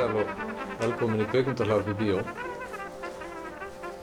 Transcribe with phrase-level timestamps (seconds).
[0.00, 0.30] sæl og
[0.80, 2.20] velkomin í kveikmyndarhlaðarpi Bíó.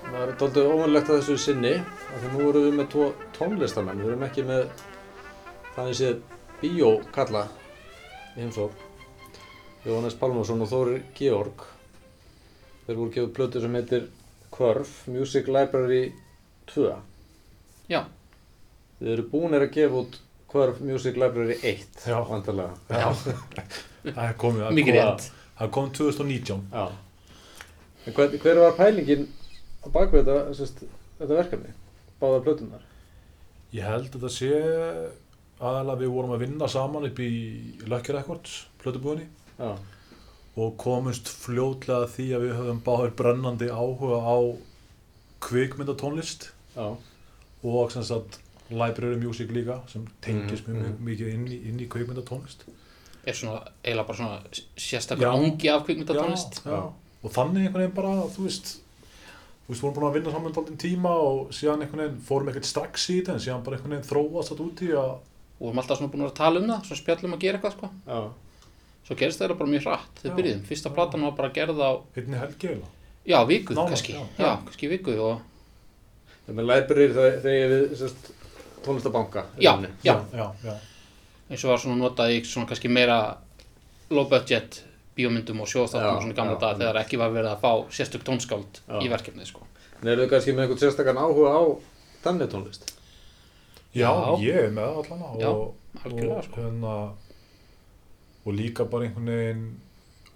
[0.07, 4.01] Það er doldið óvanlegt að þessu sinni, af því nú erum við með tvo tónlistamenn.
[4.03, 4.67] Við erum ekki með
[5.75, 6.19] þannig séð
[6.61, 7.43] Bíó-kalla
[8.35, 8.75] í heimsók.
[9.87, 11.65] Jóhannes Pálmarsson og Þórir Georg.
[12.85, 14.05] Þeir voru gefið plötu sem heitir
[14.53, 16.03] Kvörf, Music Library
[16.75, 16.91] 2.
[17.91, 18.03] Já,
[18.99, 20.15] Þið eru búinir að gefa út
[20.49, 22.17] Kvörf Music Library 1, Já.
[22.25, 22.77] vantarlega.
[22.89, 23.11] Já,
[24.15, 25.27] það er komið, það mikið kom- rétt.
[25.57, 26.63] Það kom 2019.
[26.71, 26.87] Já.
[28.07, 29.27] Hver, hver var pælingin
[29.83, 30.75] á bakvið þetta,
[31.19, 31.73] þetta verkefni?
[32.21, 32.83] Báða plötunar?
[33.75, 34.51] Ég held að það sé
[35.57, 37.31] aðalega við vorum að vinna saman upp í
[37.89, 39.25] Lucky Records, plötubúðinni
[39.57, 39.73] Já.
[40.57, 44.37] og komumst fljótlega því að við höfum báðir brennandi áhuga á
[45.43, 48.39] kvikmyndatónlist og sem sagt
[48.69, 51.05] library music líka sem tengist Mhm, mjög mhm.
[51.05, 52.65] mikið inn í, inn í kvikmyndatónlist.
[53.27, 54.37] Er svona, eiginlega bara svona
[54.79, 56.61] sérstaklega ángi af kvikmyndatónlist.
[56.67, 58.69] Og þannig einhvern veginn bara, þú veist,
[59.65, 62.69] þú veist, vorum búin að vinna saman daldinn tíma og síðan einhvern veginn fórum ekkert
[62.69, 65.15] strax í þetta en síðan bara einhvern veginn þróast þetta út í að,
[65.57, 67.73] Og við erum alltaf svona búin að tala um það, svona spjallum að gera eitthvað,
[67.73, 67.87] sko.
[68.05, 68.19] Já.
[69.07, 70.65] Svo gerist það bara mjög hratt, þegar byrjuðum.
[70.67, 72.91] Fyrsta platan var bara gerð á, einni helgi eiginlega.
[73.25, 74.13] já, viku, Nánast, kannski.
[74.13, 74.21] já.
[74.37, 75.41] Já, kannski viku og,
[76.47, 78.13] Það með library þegar þegar við
[78.85, 79.43] tónlistabanka.
[79.59, 79.73] Já,
[80.05, 80.75] já, já.
[81.49, 83.17] Eins og var svona notað í svona kannski meira
[84.09, 84.81] low budget
[85.17, 86.59] bíómyndum og sjóðstáttum Já, og svona gamla já.
[86.61, 88.99] daga þegar ekki var verið að fá sérstök tónskáld Já.
[89.01, 89.63] í verkefnið, sko.
[90.01, 91.61] En eru þið kannski með einhvern sérstakann áhuga á
[92.25, 92.91] þannig tónlist?
[93.97, 94.37] Já, Já.
[94.43, 96.61] ég er með allan og, Já, og, algjörlega, sko.
[96.61, 96.93] hérna,
[98.45, 99.65] og líka bara einhvern veginn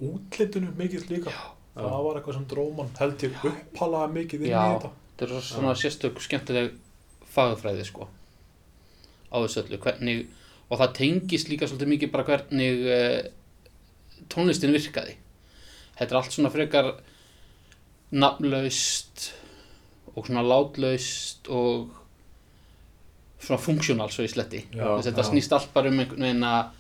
[0.02, 1.30] útlitinu mikið líka.
[1.36, 1.44] Já.
[1.76, 4.64] Það var eitthvað sem dróman held ég upphalaða mikið inn Já.
[4.66, 4.92] í þetta.
[5.22, 6.72] Þetta er svona sérstök skemmtileg
[7.32, 8.08] fagfræði sko
[9.32, 10.26] á þessu öllu hvernig,
[10.72, 13.20] og það tengist líka svolítið mikið bara hvernig uh,
[14.32, 15.18] tónlistin virkaði
[16.00, 16.94] þetta er allt svona frekar
[18.12, 19.32] nafnlaust
[20.12, 21.92] og svona látlaust og
[23.42, 25.30] svona funksjónal svo í sletti Já, Þess, þetta já.
[25.32, 26.78] snýst allt bara um einhvern veginn að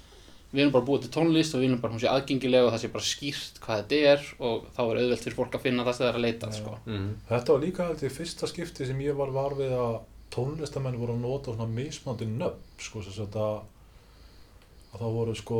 [0.51, 2.81] við erum bara búið til tónlist og við erum bara hún sé aðgengilega og það
[2.83, 5.95] sé bara skýrt hvað þetta er og þá er auðvelt fyrir fólk að finna það
[5.95, 6.73] sem það er að leita að, sko.
[6.87, 7.05] Mm.
[7.29, 9.95] Þetta var líka ég fyrsta skipti sem ég var var við að
[10.35, 13.61] tónlistamenn voru að nota svona mismunandi nöfn, sko, sem sagt að,
[14.91, 15.59] að það voru sko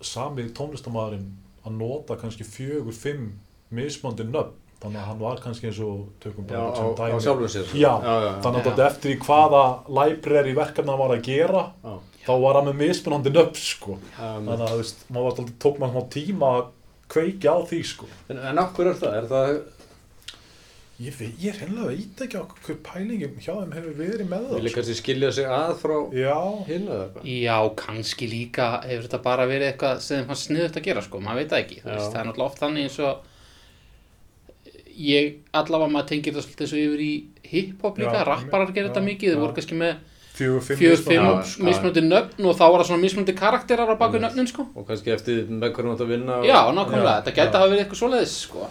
[0.00, 1.28] sami tónlistamæðurinn
[1.66, 3.32] að nota kannski fjögur, fimm
[3.74, 6.98] mismunandi nöfn, þannig að hann var kannski eins og tökum Já, bara á, sem á
[7.00, 7.20] dæmi.
[7.26, 7.74] sjálfum sér.
[7.76, 8.30] Já, já, já.
[8.44, 8.70] þannig að Já.
[8.70, 9.64] þetta eftir í hvaða
[10.00, 11.94] library verkefna hann var að gera, Já.
[12.26, 13.98] þá var hann með mismunandi nöfn, sko.
[14.16, 16.64] Um, Þannig að, þú veist, maður tók maður tíma að
[17.10, 18.08] kveikja á því, sko.
[18.30, 19.18] en, en hverju er það?
[19.20, 19.54] Er það
[21.00, 24.56] Ég, veit, ég reynilega veit ekki á hver pælingum hjá þeim hefur verið með það,
[24.58, 25.94] vilja kannski skilja sig að frá
[26.68, 27.28] hinu eða eitthvað?
[27.40, 31.40] Já, kannski líka hefur þetta bara verið eitthvað sem hann sniðut að gera sko, maður
[31.40, 33.26] veit það ekki þú veist, það er náttúrulega oft þannig eins og
[35.00, 37.10] ég allavega maður tengir það svolítið svo yfir í
[37.54, 39.96] hip-hop líka, rapparar gerir þetta mikið, þeir voru kannski með
[40.36, 44.48] fjögur, fimm fjögur, mismunandi- nöfn og þá var það svona mismunandi karakterar á baku nöfnin
[44.52, 44.68] sko.
[44.76, 46.46] Og kannski eftir með hverjum átt að vinna og...
[46.48, 47.56] Já, nákvæmlega, Já, þetta gæti já.
[47.56, 48.68] hafa verið eitthvað svoleiðis sko.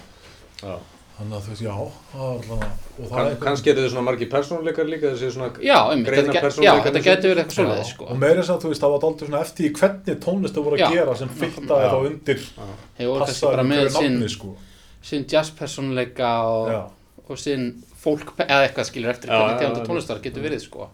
[0.62, 0.74] Já.
[1.20, 1.74] Þannig að þú veist, já,
[2.16, 5.76] það og Kann, er eitthvað- kannski eru þið svona margir persónuleikar líka þessi svona Já,
[5.92, 8.06] einmitt, greina ge- já, þetta gæti verið eitthvað svoleiðis sko.
[8.08, 10.64] Og meira þess að þú veist, það var aldrei svona eftir í hvernig tónlist þú
[10.64, 11.92] voru að gera sem fittaði Já.
[11.92, 12.40] þá undir
[13.20, 14.56] passaði bara með einhverju sinn, nafni, sko.
[15.02, 16.82] sinn jazzpersónuleika og, Já,
[17.30, 19.88] og sinn fólk, eða eitthvað skilur eftir hvernig já, tegunda já.
[19.92, 20.90] tónlistar getur verið sko.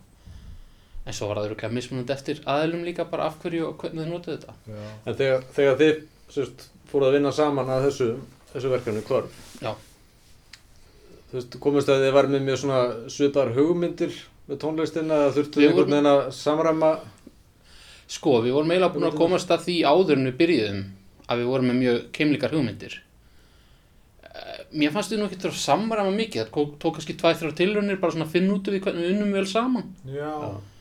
[1.06, 4.09] En svo var það öruglega mismunandi eftir aðlum líka bara af hverju og hvernig þið
[4.09, 4.53] notuðu þetta.
[4.66, 6.02] Já, En þegar, þegar þið
[6.34, 8.08] sérst, fóruð að vinna saman að þessu,
[8.56, 9.24] þessu verkefni, hvar?
[11.35, 14.14] Þú veist, komist að þið var með mjög svona svipar hugmyndir
[14.47, 16.91] með tónlistina eða þurftu þið einhvern vorum- veginn að samræma?
[18.08, 20.79] Sko, við vorum eiginlega búin að komast að því áður en við byrjuðum
[21.28, 22.96] að við vorum með mjög keimlíkar hugmyndir.
[24.23, 26.46] Eh, mér fannst við nú ekki að samræma mikið.
[26.46, 29.03] Það tók, tók kannski tvæ, þrjár tilraunir bara svona að finna út af því hvernig
[29.03, 29.91] við unnum vel saman.
[30.08, 30.31] Já,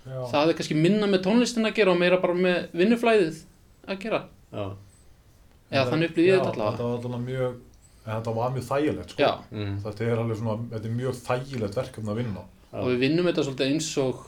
[0.07, 0.21] já.
[0.31, 3.43] það hafði kannski minna með tónlistin að gera og meira bara með vinnuflæðið
[3.89, 4.23] að gera.
[4.55, 4.67] Já.
[5.75, 7.49] eða þannig upplýði ég þetta allavega
[8.07, 9.23] En þetta var mjög þægilegt, sko.
[9.23, 9.79] Já, Mm.
[9.85, 12.43] Þetta er alveg svona, þetta er mjög þægilegt verkefni að vinna.
[12.75, 12.79] Já.
[12.81, 14.25] og við vinnum þetta svolítið eins og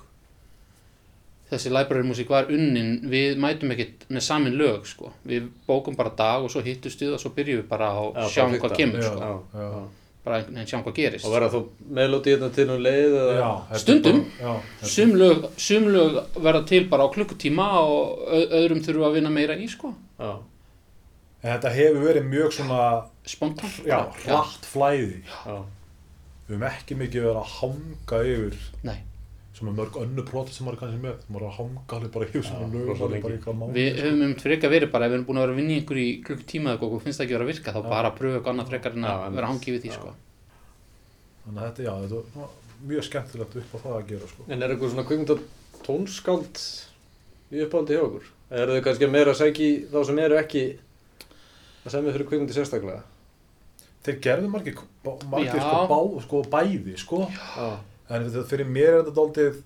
[1.50, 5.12] þessi library músík var unnin við mætum ekkert með samin lög sko.
[5.26, 8.14] við bókum bara dag og svo hittust við og svo byrjum við bara Já, að
[8.14, 8.68] bara sjáum fikta.
[8.68, 9.10] hvað kemur Já.
[9.10, 9.18] sko.
[9.20, 9.60] Já.
[9.60, 9.68] Já.
[9.76, 9.84] Já.
[10.26, 11.60] bara einhvern veginn sjáum hvað gerist Og verða þú
[12.00, 13.34] melódi hérna til og leið eða?
[13.38, 14.24] Já, þetta er Stundum.
[14.40, 14.54] Já,
[14.96, 19.54] sum lög, sum lög verða til bara á klukkutíma og öðrum þurfum að vinna meira
[19.54, 19.92] í sko.
[21.46, 22.78] En þetta hefur verið mjög svona,
[23.28, 25.20] spontant já, hratt flæði.
[25.30, 25.58] Já.
[26.46, 28.56] Við höfum ekki mikið verið að hanga yfir
[28.86, 28.96] Nei.
[29.56, 32.10] sem er mörg önnu próti sem maður er kannski með maður er að hanga alveg
[32.16, 33.30] bara lengi.
[33.36, 34.02] eitthvað mánuð Við sko.
[34.06, 36.06] höfum um frekar verið bara ef við erum búin að vera að vinna einhver í
[36.26, 37.88] klukkutíma eða eitthvað og finnst það ekki vera að virka þá Já.
[37.94, 40.12] bara að pröfa eitthvað annað frekar en að vera að hangi við því sko.
[41.46, 42.48] þannig að þetta, já, þetta er svona
[42.90, 44.46] mjög skemmtilegt upp á það að gera sko.
[44.50, 45.36] En er eitthvað svona kvikmynda
[45.86, 46.62] tónskáld
[47.54, 48.24] í uppáldi hjá okkur?
[51.86, 53.02] Þá sem semja fyrir kvikmyndi sérstaklega?
[54.06, 54.76] þeir gerðu margir,
[55.30, 57.24] margir sko, bá, sko, bæði sko.
[57.26, 57.70] Já.
[58.10, 59.56] en þetta, fyrir mér er þetta dálítið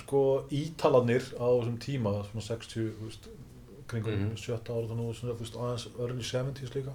[0.00, 0.20] sko,
[0.56, 3.26] ítalanir á þessum tíma svona 60, þú veist,
[3.92, 4.36] kringum Mhm.
[4.40, 6.94] 70 ára þannig, svona, veist, aðeins early 70s líka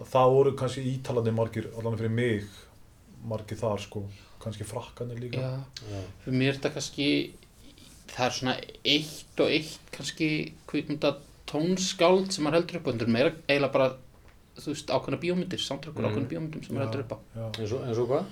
[0.00, 2.44] það voru kannski ítalanir margir, allan fyrir mig
[3.24, 4.04] margir þar sko,
[4.40, 6.02] kannski frakkanir líka Já, Já.
[6.26, 7.08] fyrir mér er þetta kannski
[8.10, 8.54] það er svona
[8.84, 11.16] eitt og eitt kannski kvikmynda
[11.50, 13.88] tónskáld sem maður heldur upp á, þetta er meira eiginlega bara
[14.60, 16.10] þú veist, ákveðna bíómyndir, samtrökkur Mhm.
[16.10, 17.18] ákveðna bíómyndum sem maður heldur upp á
[17.60, 18.24] Eins og, hvað?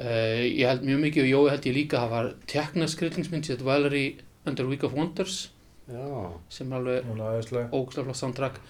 [0.00, 3.56] uh, Ég held mjög mikið og Jói held ég líka það var tekna skrýtlingsmynd sem
[3.56, 4.16] þetta Valerie
[4.46, 5.48] Under Week of Wonders
[5.90, 6.30] Já.
[6.48, 7.04] sem er alveg
[8.04, 8.60] flott soundtrack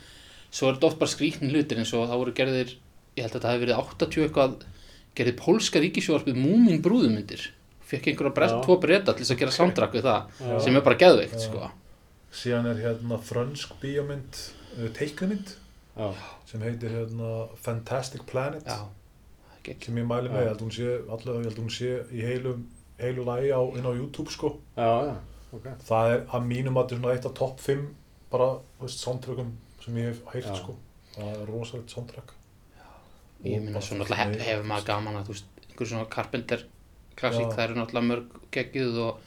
[0.50, 2.74] svo er þetta oft bara skrýtni hlutir eins og það voru gerðir
[3.16, 4.54] ég held að þetta hefði verið 80 eitthvað
[5.14, 7.50] gerðið pólska ríkisjóðarpið Múmin brúðumyndir
[7.90, 8.62] fekk einhverja brest, Já.
[8.64, 10.60] tvo breyta til þess að gera soundtrack við það Já.
[10.64, 11.70] sem er bara geðveikt sko.
[12.34, 14.38] Síðan er hérna frönsk bíómynd
[14.78, 15.54] uh, teiknumynd
[15.96, 16.10] Já.
[16.46, 17.30] sem heitir hérna
[17.60, 18.86] Fantastic Planet Já,
[19.66, 22.62] sem ég mæli með, ég held hún sé allavega, ég held hún sé í heilum
[23.00, 25.16] heilu lagi á, inn á YouTube sko Já, já.
[25.50, 25.66] Ok.
[25.88, 27.86] það er að mínum að þetta er svona eitt af topp 5
[28.30, 30.54] bara, þú veist, soundtrackum sem ég hef Já.
[30.60, 30.76] sko
[31.16, 32.36] það er rosalegt soundtrack
[33.42, 36.08] ég minna bara svo náttúrulega hef, nei, hefur maður gaman að þú veist, einhver svona
[36.14, 36.64] Carpenter
[37.18, 39.26] klassík, það eru náttúrulega mörg geggjuð og,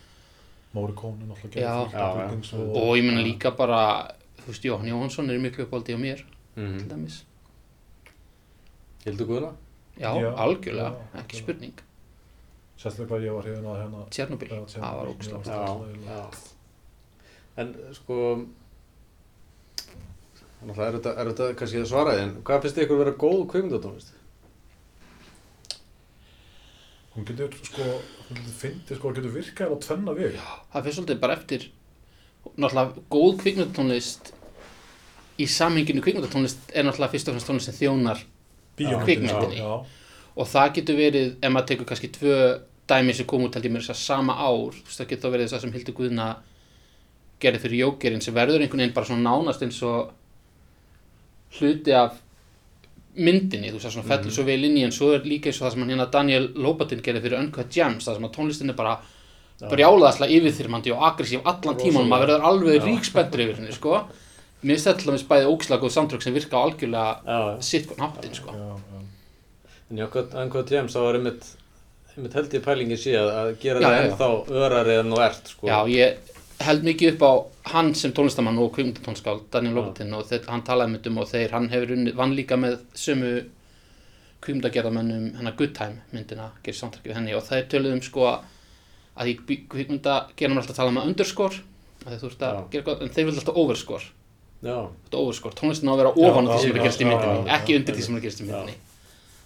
[0.73, 1.73] Náttúrulega Já.
[1.85, 2.13] gerði Já, já.
[2.17, 4.07] Buildings Og- og ég minna líka bara
[4.43, 6.17] þú veist, Jóhann Jóhansson er miklu uppáldi á mér
[6.55, 6.87] til Mm.
[6.89, 7.23] dæmis
[9.05, 9.51] Hildur Guðna?
[9.99, 11.43] Já, Já, algjörlega, já, ekki algjörlega.
[11.43, 11.73] spurning
[12.77, 15.45] sérstaklega ég var hérna hérna Tjernobyl, Já, það var já.
[15.45, 16.37] Já, já.
[17.57, 18.45] En sko,
[20.59, 20.87] þannig að það
[21.19, 24.11] er þetta, kannski að svara en hvað finnst þið ykkur að vera góð kvikmyndatónlist?
[27.13, 27.87] Hún getur sko,
[28.27, 31.67] hún getur fyndið sko, getur virkað á tvenna veg það fyrir svolítið bara eftir.
[32.57, 34.33] Náttúrulega góð kvikmyndatónlist
[35.39, 38.23] í samhenginu kvikmyndatónlist er náttúrulega fyrst og fremst tónlist sem þjónar
[39.57, 39.69] já,
[40.33, 42.39] og það getur verið, ef maður tekur kannski tvö
[42.89, 45.23] dæmi sem kom út held ég mér þess að sama ár þú veist, það getur
[45.23, 46.27] þá verið það sem Hildur Guðna
[47.43, 50.11] gerði fyrir jókerinn sem verður einhvern veginn bara svona nánast eins og
[51.59, 52.17] hluti af
[53.15, 54.35] myndinni, þú veist það fellur Mhm.
[54.35, 56.47] svo vel inn í en svo er líka eins og það sem hann hérna Daniel
[56.55, 58.97] Lopatin gerði fyrir Uncut Gems, það sem að tónlistin er bara
[59.61, 62.85] brjálaðslega yfirþyrmandi og aggressív allan tíman, maður verður alveg Já.
[62.87, 63.99] ríkspenntur yfir henni, sko
[64.63, 67.61] mér þetta til dæmis bæði ógislega góð samtrök sem virka á algjörlega Já, já.
[67.61, 68.99] sitt hvern háttin, sko já, já.
[69.91, 71.45] En okkur, einhvað James, þá var einmitt,
[72.17, 74.09] einmitt held ég pælingi sé að, gera Já, það já, já.
[74.09, 74.29] ennþá
[74.63, 75.67] örari en þú ert, sko.
[75.67, 76.17] Já, ég
[76.65, 77.31] held mikið upp á
[77.73, 79.73] hann sem tónlistamann og kvikmyndatónskáld, Daniel.
[79.77, 82.79] Lopatin og þeir, hann talaði með um og þeir, hann hefur unnið, vann líka með
[82.95, 83.31] sömu
[84.43, 88.43] kvikmyndagerðamennum hennar Good Time myndina, gerir samtrækki við henni og þeir töluðum sko að-
[89.31, 89.35] í
[89.71, 91.07] kvikmyndagerðum er alltaf tala um að
[92.09, 92.63] þeir, þú veist að Já.
[92.73, 96.59] gera gott, en þeir vil alltaf þetta overscore, tónlistin á að vera ofan á því
[96.59, 98.75] sem er að gerast í myndinni, ekki undir því sem er að gerast í myndinni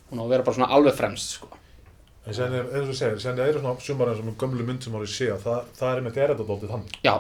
[0.10, 1.48] hún á að vera bara svona alveg fremst sko.
[2.27, 4.65] En sen er, eins og þú segir, sen eru svona sumar eins og með gömlu
[4.67, 7.15] mynd sem í sé það, það er einmitt er þetta dótið þannig Já,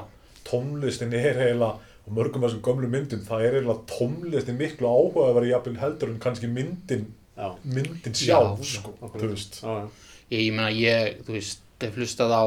[0.47, 1.73] tónlistin er eiginlega
[2.07, 6.21] og mörgum af þessum gömlu myndum það er eiginlega tónlistin miklu áhugaverði jafnvel heldur en
[6.23, 9.23] kannski myndin já, myndin Já, sjálf já, sko, akkurat.
[9.23, 9.89] þú veist já, já.
[10.31, 12.43] ég, ég meina ég, þú veist, hef hlustað á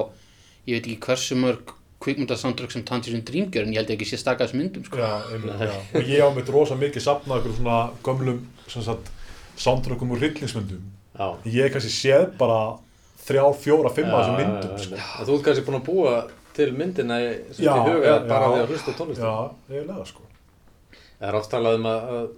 [0.69, 4.17] ég veit ekki hversu mörg kvikmyndasamtrök sem Tangerine Dream gjör en ég held ekki sé
[4.21, 4.97] stakka þessum myndum sko.
[4.97, 5.75] já, einmitt, já.
[6.00, 8.40] og ég á mitt rosa mikið sapnað ykkur svona gömlum
[8.73, 9.12] sem sagt
[9.61, 11.00] soundtrackum úr hryllingsmyndum já.
[11.45, 12.61] Ég hef kannski séð bara
[13.27, 15.00] þrjá, fjóra, fimm af þessum myndum sko.
[15.27, 16.15] Þú ert kannski búin að búa
[16.57, 18.53] til myndina í- Já, til huga já, bara já.
[18.55, 19.25] því að hlusta tónlistin.
[19.25, 20.23] já, eiginlega sko
[21.21, 22.29] Það er oft talað um að, að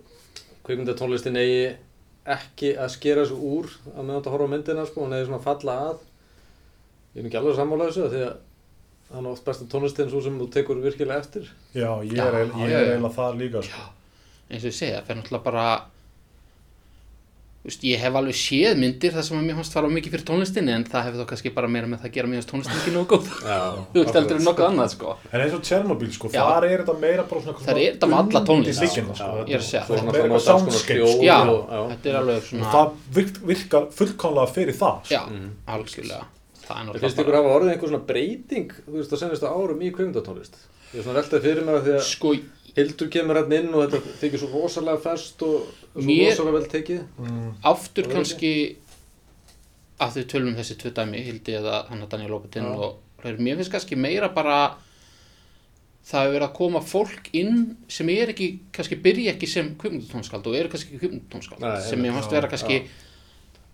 [0.67, 1.77] kvikmyndatónlistin eigi
[2.33, 5.47] ekki að skera sig úr að meðan þetta horfa myndina, sko, hún eigi svona að
[5.47, 6.01] falla að.
[7.15, 8.35] Ég er ekki alveg sammála þessu því að
[9.12, 11.49] það er oft besta tónlistin svo sem þú tekur virkilega eftir.
[11.75, 13.83] já, ég er eiginlega- ég er það líka sko.
[14.51, 15.67] eins og ég segja, það fer náttúrulega bara
[17.64, 20.73] veist, ég hef alveg séð myndir þar sem að mér fannst fara mikið fyrir tónlistinni
[20.75, 22.95] en það hefur þá kannski bara meira með það að gera mér fannst tónlistin ekki
[22.97, 23.59] nógu góð Já,
[23.92, 26.42] þú veist, heldur en nokkuð annað sko en eins og Tjernobyl sko, Já.
[26.42, 28.83] þar er þetta meira bara svona Þar er þetta með alla tónlist.
[28.83, 29.07] sko.
[29.47, 31.23] Ég er að segja náttúrulega meira konar soundscape, sko.
[31.23, 31.81] já, og- já.
[31.95, 35.14] þetta er alveg svona það virk, virkar fullkomlega fyrir það sko.
[35.14, 35.50] já, Mm.
[35.76, 36.25] algjörlega
[36.66, 39.47] það er Það finnst ykkur að hafa orðið einhver svona breyting, þú veist, á sennistu
[39.50, 40.54] árum í kvikmyndatónlist?
[42.73, 46.55] Ég Hildur kemur hérna inn og þetta þykir svo rosalega fest og svo Mér- rosalega
[46.59, 47.02] vel tekið.
[47.19, 47.50] mm.
[47.73, 48.52] aftur Það kannski
[50.02, 52.73] að þau tölum um þessi tvö dæmi, Hildi eða hann að Daniel Lopetin Já.
[52.75, 53.38] og fleiri.
[53.38, 54.57] mér finnst kannski meira bara
[56.02, 60.47] það hefur verið að koma fólk inn sem er ekki, kannski byrja ekki sem kvipmyndutónskald
[60.50, 62.81] og eru kannski ekki kvipmyndutónskald sem mér fannst já, vera kannski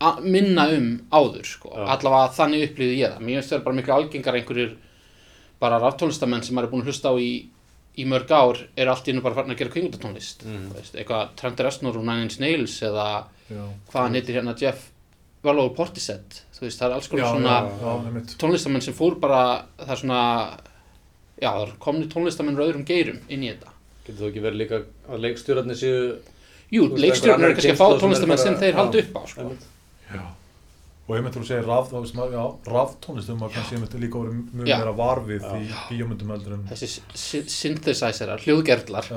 [0.04, 1.70] að minna um áður sko.
[1.72, 1.86] Já.
[1.94, 4.74] allavega þannig upplýði ég það mér finnst vera bara miklu algengar einhverjir
[5.58, 7.30] bara ráftónlistamenn sem maður er búin að hlusta á í,
[7.98, 10.68] í mörg ár er allt í einu bara farin að gera kvipmyndutónlist Mhm.
[10.68, 10.92] mm.
[10.94, 13.64] eitthvað Trent Reznor og Nine Inch Nails eða Já.
[13.90, 14.88] hvað hann heitir hérna Jeff
[15.44, 18.36] Wallow Portishead þú veist það er alls konar svona já, já, einmitt.
[18.38, 19.42] tónlistamenn sem fór bara
[19.78, 20.22] það er svona
[21.40, 23.74] já það er komni tónlistamenn úr öðrum geirum inn í þetta
[24.06, 24.80] Getur þú ekki verið líka
[25.12, 26.18] að leikstjórarnir séu
[26.72, 29.48] jú, einhver eru kannski að fá er tónlistamenn sem þeir haldi upp á sko.
[30.08, 30.22] Já.
[31.08, 33.80] Og ég myndi að segja raf, þá veist maður, já, raftónlist, þegar maður kannski ég
[33.80, 34.76] myndi líka verið mjög Já.
[34.82, 39.08] meira varfið í bíómyndum heldur en, þessi sy- synthesizerar, hljóðgerðlar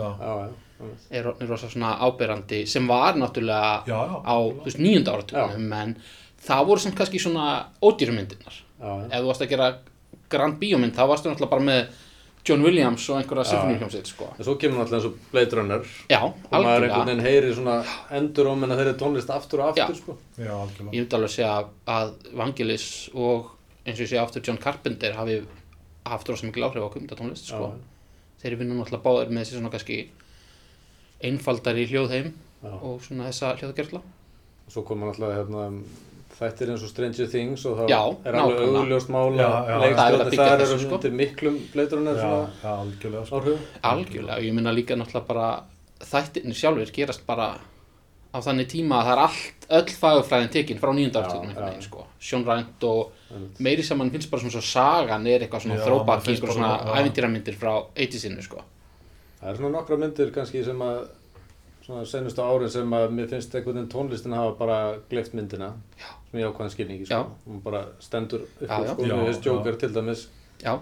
[1.12, 5.92] er, er rosa svona áberandi sem var náttúrulega já, já, á þú nýjunda áratugunum en
[6.48, 7.50] það voru samt kannski svona
[8.80, 8.96] já.
[9.12, 9.68] ef þú varst að gera
[10.32, 12.00] grand bíómynd þá varstu náttúrulega bara með
[12.48, 13.50] John Williams og einhverja Já.
[13.52, 14.28] symfóníuhljómsveit sko.
[14.40, 17.76] En svo kemur náttúrulega eins og Blade Runner já, og maður einhvern veginn heyri svona
[18.18, 20.00] endur um en þeirri tónlist aftur og aftur Já.
[20.02, 20.18] sko.
[20.38, 21.52] já, ég myndi alveg að segja
[21.88, 23.52] að Vangelis og
[23.86, 25.42] eins og ég segja aftur John Carpenter hafi
[26.06, 27.74] haft rosa mikil áhrif á kumdatónlist sko.
[28.42, 30.00] þeir vinna náttúrulega báðir með þessi svona kannski
[31.22, 32.32] einfaldari hljóðheim
[32.82, 34.02] og svona þessa hljóðgerðla
[34.72, 35.84] Svo koma náttúrulega hérna,
[36.42, 39.78] þættir eins og Stranger Things og þá Já, er alveg augljóst mála Já, já, já.
[39.82, 40.96] Það er verið að leikstjórnir byggja þar eru sko.
[40.98, 41.58] undir miklum
[42.16, 44.46] Já, svona já, algjörlega, sko.
[44.48, 45.50] ég minna líka náttúrulega bara
[46.02, 47.50] þættirnir sjálfur gerast bara
[48.32, 52.46] á þannig tíma að það er allt öll fagufræðin tekin frá nýjunda veginn sko Sjón
[52.48, 53.12] Rænt og
[53.60, 56.26] meiri sem mann finnst bara svona svo sagan er eitthvað svona Já, þróbak mann í
[56.30, 58.64] finnst einhver bara- svona ævintýramyndir frá 80-sinu sko
[59.42, 60.98] Það er svona nokkra myndir kannski sem að
[61.92, 64.78] svona senustu árin sem að mér finnst einhvern veginn tónlistin hafa bara
[65.12, 66.08] gleift myndina já.
[66.32, 67.22] sem ég ákvæðan skilningi sko.
[67.48, 68.94] hún bara stendur upp Já, já.
[68.94, 69.52] sko, mér finnst já.
[69.52, 70.28] Joker til dæmis
[70.64, 70.76] já,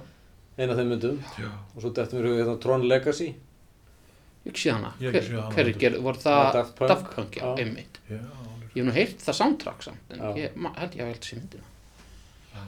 [0.57, 1.49] eina af þeim myndum Já.
[1.75, 3.29] og svo dettum við hérna Tron Legacy
[4.45, 5.79] ég sé hana Ég hver, sé hana, hver er veitu.
[5.79, 6.89] gerð, voru það Daft Punk.
[6.93, 7.55] Daft Punk, já, Já.
[7.63, 11.39] einmitt ég hef nú heyrt það soundtrack samt en ég held ég að held sér
[11.41, 11.63] myndina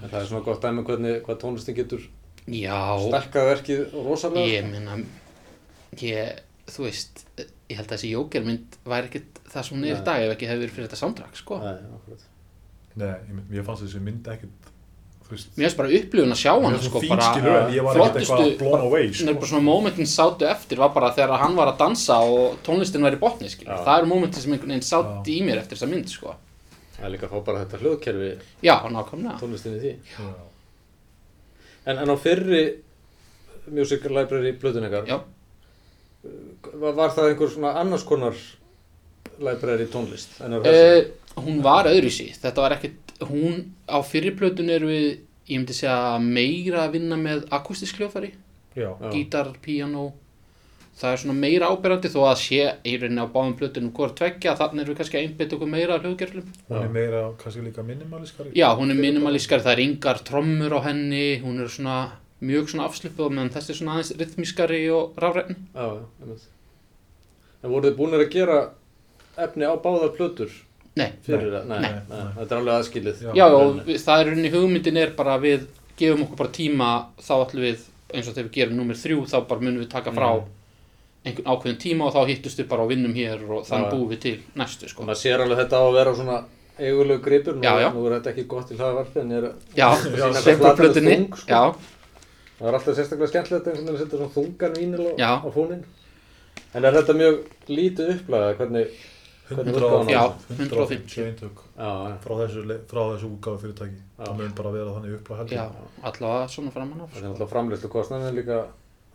[0.02, 2.08] en það er svona gott dæmi um hvernig hvað tónlistin getur
[2.48, 4.98] já, stækkað verkið rosalega ég minna
[6.02, 6.40] ég,
[6.72, 7.26] þú veist
[7.72, 10.04] ég held að þessi Joker-mynd væri ekkert það sem hún er í Nei.
[10.10, 11.62] dag ef ekki hefur verið fyrir þetta soundtrack sko.
[11.64, 12.20] Nei.
[13.02, 14.28] Nei, ég, mér fannst þessi mynd
[15.32, 17.28] veist, mér finnst bara upplifun að sjá finnst sko, fín bara,
[17.72, 19.50] ég flottustu- eitthvað blown away, Nei, bara sko.
[19.54, 23.20] svona momentin sátu eftir var bara þegar hann var að dansa og tónlistin var í
[23.22, 23.48] botni.
[23.48, 23.78] Já.
[23.86, 25.32] það eru momentin sem einhvern veginn sátt Já.
[25.32, 26.36] í mér eftir þessa mynd sko.
[26.98, 28.32] það er líka að fá bara þetta hljóðkerfi
[28.68, 30.34] já, nákvæmlega tónlistin í því Já.
[31.86, 32.64] en, en á fyrri
[33.72, 35.18] Music Library blöðun ykkar já,
[36.24, 38.38] var, var það einhver svona annars konar
[39.42, 41.12] library tónlist en á þessu?
[41.36, 42.30] uh, hún var öðruvísi.
[42.42, 45.06] Þetta var ekkert, hún á fyrirplötun er við,
[45.50, 48.34] ég myndi segja meira að vinna með akustisk hljófari
[49.12, 50.12] gítar, piano
[51.02, 54.54] það er svona meira áberandi þó að sé í rauninni á báðum plötunum hvort tveggja
[54.60, 57.84] þannig erum við kannski að einbytta okkur meira af hljóðgerlum Hún er meira, kannski líka
[57.84, 58.52] minimaliskari.
[58.56, 61.98] já, hún er minimalískari, það er yngar trommur á henni, hún er svona
[62.42, 66.48] mjög svona afslöpuð meðan þessi er svona aðeins rytmískari og rafrætni Já, já, einmitt.
[67.62, 68.60] En voruð þið búinir að gera
[69.46, 70.50] efni á báðar plötur
[70.98, 71.68] nei, fyrir það?
[71.70, 71.92] Nei, Nei.
[72.10, 73.22] nei, þetta er alveg aðskilið.
[73.28, 73.32] Já.
[73.38, 75.68] já, og það er í rauninni hugmyndin er bara að við
[76.02, 76.90] gefum okkur bara tíma
[77.22, 80.12] þá ætlum við, eins og þegar við gerum nummer þrjú þá bara munum við taka
[80.18, 80.32] frá
[81.22, 81.30] Mm.
[81.30, 84.20] einhvern ákveðin tíma og þá hittust við bara og vinnum hér og þannig búum við
[84.24, 85.04] til næstu sko.
[85.04, 86.38] Og maður sér alveg þetta á að vera svona
[86.82, 87.54] eigulegu gripur.
[87.60, 87.90] Nú, Já, já.
[87.94, 90.96] Nú er þetta ekki gott í hlaðavarpi en ég er að já, sýna hvað er
[90.98, 91.52] þung, sko.
[91.54, 91.62] já,
[92.62, 95.82] það er alltaf sérstaklega skemmtilegt einhvern veginn að setja svona þungan vínil á, á fónin.
[96.76, 97.40] En er þetta mjög
[97.72, 98.54] lítið upplagað?
[98.62, 98.94] Hvernig,
[99.50, 100.62] hvernig 100 virkar Já, það?
[100.62, 101.62] 150 eintök
[102.24, 102.64] frá þessu,
[102.94, 104.00] þessu útgáfu fyrirtæki.
[104.22, 105.58] Það mun bara vera þannig upplag heldur.
[105.58, 105.66] já,
[106.12, 108.60] allavega svona framan af Það er náttúrulega framleyslu kostnæðin en líka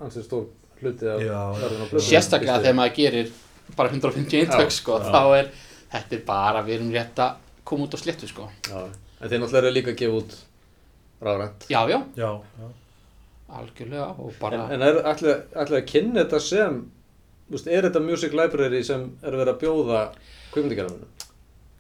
[0.05, 0.47] ansið stór
[0.83, 1.41] hluti af Já.
[1.57, 2.07] verðinu á plötunni.
[2.11, 3.31] sérstaklega þegar maður gerir
[3.77, 5.09] bara 150 eintök sko, já.
[5.09, 5.49] þá er
[5.95, 8.51] þetta er bara, við erum rétt að koma út á sléttu sko.
[8.69, 10.37] Já, en þeir náttúrulega eru líka að gefa út
[11.25, 11.65] rafrænt.
[11.73, 12.69] já, já, Já, já.
[13.49, 16.81] Algjörlega og En, bara, en er allir, allir að kynna þetta sem,
[17.53, 20.01] veist, er þetta music library sem er verið að bjóða
[20.55, 21.13] kvimdigerðunum?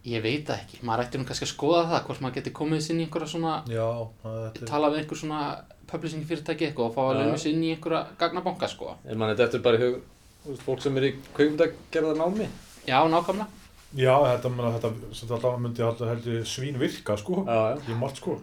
[0.06, 2.94] ég veit ekki maður ætti nú kannski að skoða það, hvort maður geti komið sér
[2.94, 3.86] inn í einhverja svona, Já,
[4.22, 5.40] það er tala við einhver svona
[5.90, 8.94] publishing fyrirtæki eitthvað og fá að lögum sér inn í einhverja gagnabanka sko.
[9.02, 9.96] Er mann þetta eftir bara í hug,
[10.46, 12.46] veist, fólk sem er í kvimdagerðar námi?
[12.86, 13.50] já, nákvæmlega
[13.96, 17.42] Já, þetta, þetta, þetta alltaf myndi alltaf heldur svín virka, sko.
[17.46, 17.76] Já, já.
[17.90, 18.34] Í margt, sko.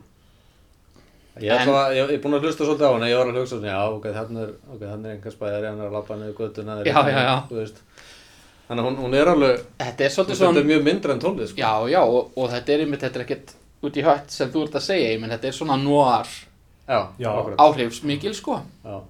[1.42, 4.04] Ég, er búinn að hlusta svolítið á hana, ég var að hugsa svona, já, ok,
[4.14, 7.20] þannig er, ok, þannig er einhvers bæðari, hann er að labba niður göttuna, Já, já,
[7.26, 7.34] já.
[7.50, 7.82] þú veist.
[8.68, 11.24] Þannig að hún, hún er alveg, þetta er svolítið þetta svona er mjög myndra en
[11.24, 11.64] tónlist, sko.
[11.64, 14.68] Já, já, og, og þetta er einmitt, þetta er ekkert út í hött sem þú
[14.68, 16.30] ert að segja, ég menn þetta er svona noir
[17.64, 18.60] áhrifsmikil sko.
[18.84, 19.02] Já.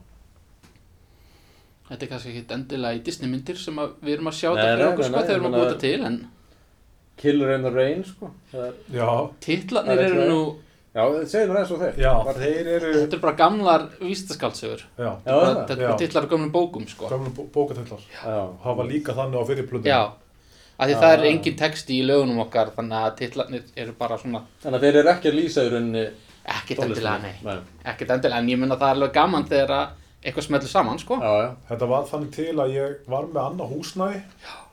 [1.90, 4.70] Þetta er kannski ekki endilega í Disney myndir sem að við erum að sjá þetta
[4.72, 6.22] fyrir okkur sko þegar við erum að þetta til en
[7.24, 8.32] Killer in the Rain, sko.
[8.52, 9.10] Það er, Já,
[9.84, 10.40] er eru nú,
[10.96, 11.96] já, segir mér eins og þeir.
[12.04, 15.68] já, Var- þeir eru, þetta er bara gamlar það.
[15.68, 15.96] Þetta er Já.
[15.98, 17.08] titlar á gamlum bókum sko.
[17.10, 18.00] gamlu bó- bókatillar.
[18.14, 18.48] Já.
[18.64, 19.86] Það var líka þannig á fyrir plötu.
[19.86, 20.02] Já,
[20.80, 21.32] af því Já, það er já.
[21.32, 25.10] engin texti í lögunum okkar þannig að titlarnir eru bara svona Þannig að þeir eru
[25.10, 26.06] ekki að lýsa í rauninni
[26.46, 27.58] ekkert endilega, nei, Nei.
[27.86, 29.88] ekkert endilega en ég mun að það er alveg gaman þegar að
[30.24, 31.16] eitthvað smellur saman sko.
[31.20, 31.56] Já, já.
[31.70, 34.22] Þetta var þannig til að ég var með annað húsnæði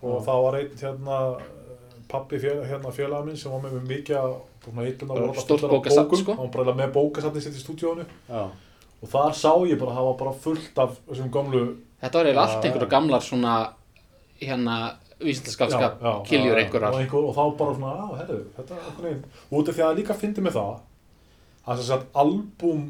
[0.02, 1.40] og það var einn hérna
[2.10, 4.32] pappi fél, hérna félaga minn sem var með mig mikið að
[4.64, 5.64] svona Stórt
[6.10, 6.18] bókum.
[6.24, 6.36] sko.
[6.40, 8.06] Hann bara með bókasafni sitt í stúdíónu
[9.00, 11.62] og þar sá ég bara að það var bara fullt af þessum gamlu
[12.00, 12.90] Þetta var eiginlega allt já.
[12.90, 13.54] gamlar svona
[14.40, 14.76] hérna
[16.00, 19.24] já, kiljur einhverjar og, einhver, og þá bara svona, á, herru, þetta er einhvern veginn
[19.50, 20.78] og út af því að líka fyndi með það
[21.66, 22.86] að þess að albúm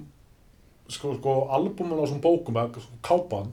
[0.90, 3.50] sko, sko, albúmun á þessum bókum eða sko, kápan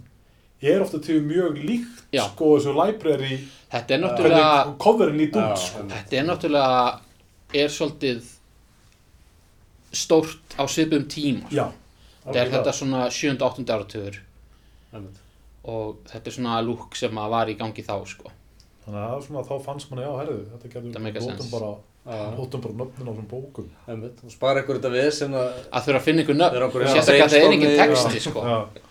[0.62, 2.24] er ofta til mjög líkt Já.
[2.32, 3.38] sko þessu library
[3.68, 5.84] Þetta er náttúrulega hvernig coverin Já, út sko.
[5.92, 7.00] Þetta er náttúrulega
[7.54, 8.32] er svolítið
[9.92, 11.68] stórt á svipum tíma Já,
[12.26, 13.36] Þetta er þetta svona 7.
[13.38, 13.68] og 8.
[13.76, 14.18] áratugur
[14.94, 15.20] Einmitt.
[15.68, 18.32] og þetta er svona lúk sem að var í gangi þá sko.
[18.86, 21.48] Þannig að það er svona, þá fannst manni, já, herru, þetta notum sense.
[21.52, 21.72] bara,
[22.38, 23.70] notum bara nöfnin á þessum bókum.
[23.88, 24.22] Einmitt.
[24.24, 27.34] Og spara ykkur þetta við sem að að þurfa að finna ykkur nöfn sérstaklega að
[27.36, 28.46] það er engin texti sko.
[28.48, 28.87] Já,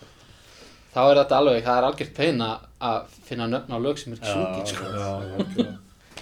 [0.97, 4.17] þá er þetta alveg, það er algjört pein að- finna nöfn á lög sem er
[4.17, 4.83] ekki sungið sko.
[4.97, 5.67] já.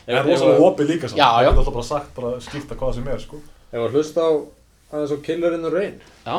[0.05, 1.17] Ef- En ef- rosalega opið líka samt.
[1.17, 1.48] Já, já.
[1.48, 3.39] Það er alltaf bara sagt, bara skipta hvað sem er, sko.
[3.72, 4.32] Ef að hlusta á
[4.94, 5.95] aðeins á Killer in the Rain
[6.26, 6.36] Já,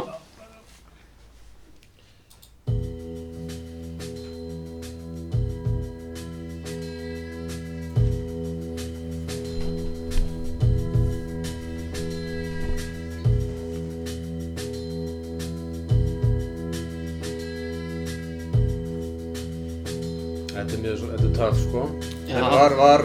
[20.76, 21.84] Er mjög svo, þetta er töff sko
[22.28, 22.36] Já.
[22.36, 23.04] En var, var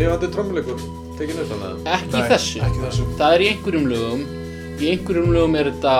[0.00, 0.80] lifandi trommuleikur
[1.18, 3.06] tekinn upp þannig ekki Nei, þessu Ekki þessu.
[3.20, 4.22] það er í einhverjum lögum
[4.80, 5.94] í einhverjum lögum er þetta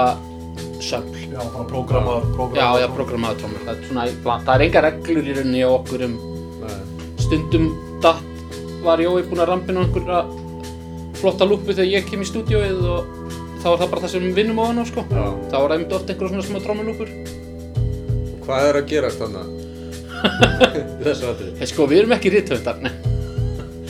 [0.81, 2.81] söfl Já, bara prógramar, Já, prógramar.
[2.83, 3.61] já, programmaður trómur.
[3.67, 6.15] Það er svona, í bland- það er enga reglur í rauninni á okkur um
[6.65, 6.79] Nei.
[7.23, 7.69] stundum
[8.03, 10.19] datt var Jói búinn að rampina á einhverja
[11.21, 13.05] flotta lúpu þegar ég kem í stúdíóið og
[13.63, 15.05] þá var það bara það sem við vinnum á hann á sko.
[15.13, 15.25] Já.
[15.53, 17.09] Þá var það einmitt oft einhverja svona smá trómulúpur.
[18.35, 19.60] Og hvað er að gerast þannig
[21.05, 21.53] þessu aðrið?
[21.61, 22.93] Hei sko, við erum ekki rithöndar, nei.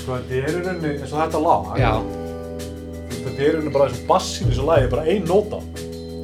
[0.01, 1.71] Sko, þetta er í rauninni eins og þetta lag.
[1.81, 1.93] Já,
[3.21, 5.59] Þetta er í rauninni bara eins og bassin í þessu lagi, bara ein nóta.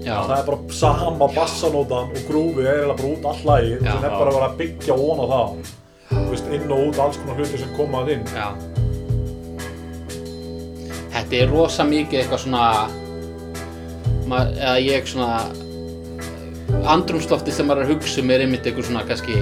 [0.06, 3.72] já, Það er bara sama bassanótan og grúfið er eiginlega bara út all lagi.
[3.76, 3.90] Já.
[3.90, 5.74] Það er bara að vera að byggja von á það.
[6.14, 8.24] Þú veist, inn og út alls konar hluti sem koma að inn.
[8.32, 8.48] já.
[11.16, 12.64] Þetta er rosa mikið eitthvað svona,
[14.30, 15.38] ma- eða ég svona,
[16.92, 19.36] andrumslofti sem maður er að hugsa um er einmitt eitthvað svona kannski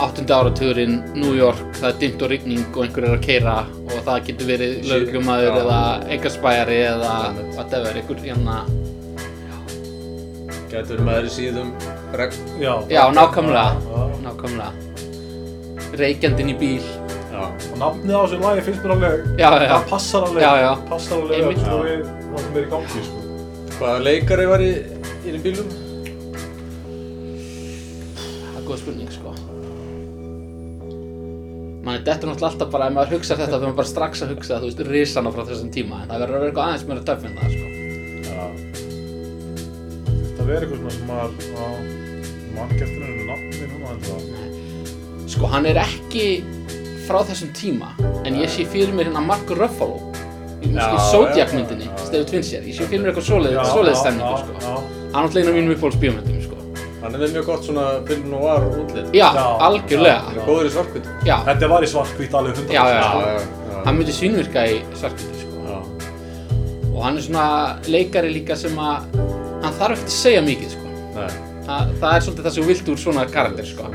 [0.00, 3.56] áttundi áratugurinn, New York, það er dimmt og rigning og einhver er að keira
[3.90, 4.76] og það getur verið
[5.44, 5.58] já.
[5.60, 5.80] eða
[6.16, 7.14] engarspæjari eða
[7.56, 8.56] whatever, einhver hérna,
[10.70, 11.70] Gætur maður í síðum
[12.14, 14.02] regn Já, já, nákvæmlega, Já.
[14.22, 14.70] nákvæmlega,
[15.98, 16.84] reykjandinn í bíl,
[17.30, 20.52] Já, Og nafnið á þessu lagi finnst mér alveg, já, já, það passar alveg, Já,
[20.62, 20.70] já.
[20.90, 21.62] passar alveg Einmitt.
[21.66, 22.00] öll við
[22.44, 23.18] sem er í gangi, sko.
[23.80, 24.70] hvaða leikari var í,
[25.26, 25.70] í bílum?
[28.50, 29.29] það er góð spurning, sko.
[31.80, 34.32] Þetta er náttúrulega alltaf bara, ef maður hugsa þetta, þá er maður bara strax að
[34.34, 37.04] hugsa, þú veist, risana frá þessum tíma, en það verður að vera eitthvað aðeins meira
[37.08, 37.66] töff en það, sko.
[38.28, 38.42] Já,
[40.36, 41.32] Það verður eitthvað sem maður,
[42.56, 44.20] mann geftur henni nafnið núna en það.
[45.30, 46.26] Sko, hann er ekki
[47.08, 47.88] frá þessum tíma,
[48.28, 49.96] en ég sé fyrir mér hérna Mark Ruffalo
[50.60, 51.96] í, í Já, Zodiac myndinni, já.
[52.04, 54.76] Stefu Twinssér, ég sé fyrir mér eitthvað svoleið, Já, svoleið já, stemningu, já, sko.
[55.10, 56.49] Hann er alltaf einu af mínum uppáhalds
[57.00, 57.06] bíómyndum, sko.
[57.06, 60.66] hann er með mjög gott svona film noir útlit Já, Já, algjörlega, Hann er góður
[60.68, 62.74] í svartkvítu já, Þetta var í svartkvít alveg 100%.
[62.74, 65.62] Já, já, já, hann myndi svínvirka í svarkvöldu, sko.
[65.66, 65.78] já.
[66.94, 67.46] Og hann er svona
[67.88, 69.06] leikari líka sem að,
[69.64, 70.86] hann þarf ekkert að segja mikið, sko.
[71.16, 71.30] Nei,
[71.70, 73.88] Það, það er svolítið það sem vilt úr svona karakter, sko.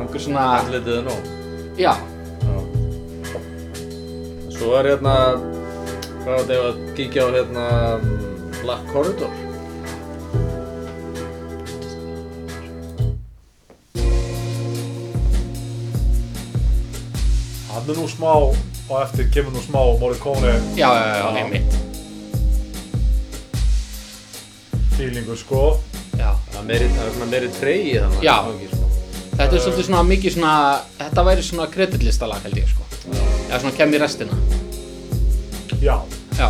[0.00, 1.32] Einhver svona, andlitið er nóg
[1.78, 1.92] já,
[2.44, 2.56] Já.
[4.54, 5.14] Svo er hérna,
[6.22, 7.64] hvað var þetta að kíkja á hérna
[8.62, 9.32] Black Corridor
[17.84, 18.32] Er nú smá,
[18.88, 21.36] og eftir kemur nú smá Morricone já, já, já, Já.
[21.44, 21.74] einmitt.
[24.96, 25.78] feelingur, sko.
[26.18, 26.30] Já.
[26.52, 28.36] Það er meiri, það svona meiri treyji þannig Já.
[28.70, 28.88] sko.
[29.34, 30.52] Þetta er svolítið svona mikið svona,
[31.00, 32.82] þetta væri svona kreditlistalag held ég sko.
[33.50, 34.36] Eða svona kem í restina.
[35.82, 35.96] Já.
[36.38, 36.48] Já,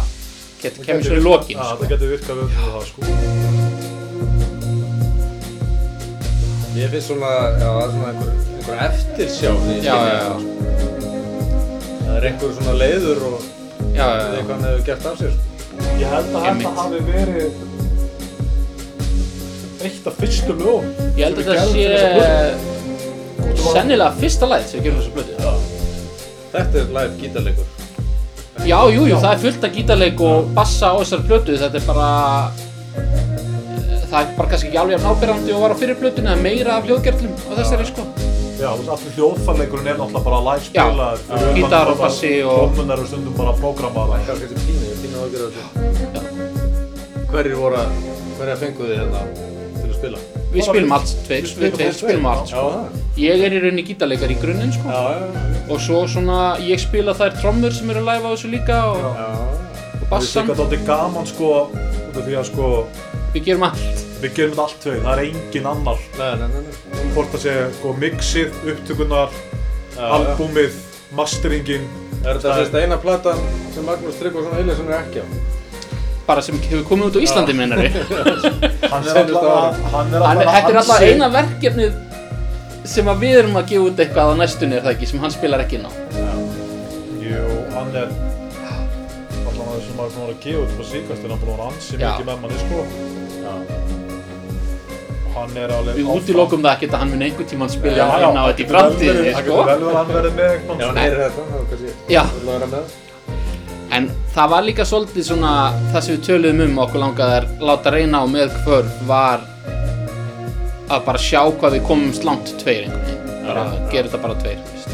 [0.63, 1.77] get, kemur svo í lokin Já, sko.
[1.81, 3.01] það getur virkað við það, sko.
[6.75, 10.23] Ég finnst svona, já, það er svona einhver, einhver eftirsjá í Já, skynja, já, já.
[10.29, 10.94] sko.
[12.15, 13.39] Það er einhver svona leiður og
[13.95, 15.33] Já, já, eitthvað hann hefur gert af sér.
[15.35, 15.43] sko.
[15.99, 17.51] Ég held að þetta hafi verið
[19.85, 20.87] eitt af fyrstu lögum.
[21.19, 21.83] Ég held að þetta sé
[23.65, 25.33] sennilega fyrsta lagið sem við gerum þessu blödu.
[26.55, 27.67] Þetta er live gítarleikur.
[28.63, 31.87] Já, jú, jú, það er fullt af gítarleik og bassa á þessari plötu, þetta er
[31.89, 32.09] bara
[34.07, 36.79] það er bara kannski ekki alveg jafn ábyrrandi og var á fyrir plötunni eða meira
[36.79, 38.07] af hljóðgerlum á þessari sko
[38.55, 41.19] Já, þú veist, allir hljóðfærleikurinn er náttúrulega bara live Já, spilaður.
[41.59, 44.21] gítar og bassi og- Trómunar eru stundum bara prógramaðar.
[44.29, 45.65] Kannski þessi pínu, ég pínu ágjör þessu.
[47.33, 47.91] Hverjir voru að,
[48.39, 49.23] hverja fenguð þið hérna
[49.81, 50.19] til að spila?
[50.55, 53.03] Við spilum allt tveir, Við tveir spilum allt Já, sko.
[53.19, 55.73] Ég er í rauninni gítarleikar í grunninn sko Já, já, já.
[55.75, 59.27] og svo svona, ég spila þær trommur sem eru live á þessu líka og, Já,
[59.35, 62.71] og Það bassan, er þetta gaman sko, út af því að sko,
[63.35, 65.99] við gerum allt við gerum þetta allt tveir, það er engin annar.
[67.15, 69.35] Hvort það sé sko mixið, upptökunar,
[69.95, 70.09] Já, já.
[70.17, 70.79] albúmið,
[71.15, 71.85] masteringin.
[72.25, 73.43] Er þetta sérst eina platan
[73.75, 75.27] sem Magnús Tryggvason Eilesson er ekki á?
[76.25, 77.97] bara sem hefur komið út á Íslandi meinar við
[78.93, 81.99] Hann er alltaf, hann er Hann, alltaf þetta er alltaf eina verkefnið
[82.89, 85.35] sem að við erum að gefa út eitthvað á næstunni er það ekki, sem hann
[85.37, 85.93] spilar ekki inn á
[87.25, 87.45] Jú,
[87.77, 88.09] hann er
[89.95, 91.99] maður er búin að gefa út á síkast en hann er búin að vera ansi
[92.01, 92.79] mikið með manni sko.
[93.45, 93.53] Já.
[95.35, 98.63] Er Við útilokum það ekki að hann mun einhvern tímann spila Já, inn á þetta
[98.63, 99.57] í framtíðinni Það sko.
[99.57, 100.79] getur vel verið að hann verði með eitthvað.
[100.79, 102.23] Já, hann heyrir þetta, þá kannski Já.
[102.35, 102.93] vil vera með.
[103.99, 105.51] En það var líka svolítið svona
[105.93, 109.45] það sem við töluðum um okkur langaði að láta reyna á með hvörf var
[110.95, 113.91] að bara sjá hvað við komumst langt tveir einhvern veginn bara Já, já.
[113.93, 114.91] gera þetta bara tveir þú veist.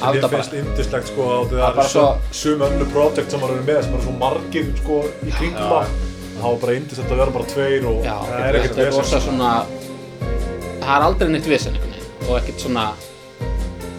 [0.00, 3.58] Hafa Mér þetta finnst yndislegt sko að það eru svo- sum önnu projekt sem maður
[3.58, 5.70] eru með sem eru svo margir sko í kringum Já.
[5.74, 5.86] það.
[6.40, 9.34] Það var bara yndislegt að vera bara tveir og það er ekkert er vesen,
[10.90, 11.76] það er aldrei neitt vesen
[12.26, 12.84] og ekkert svona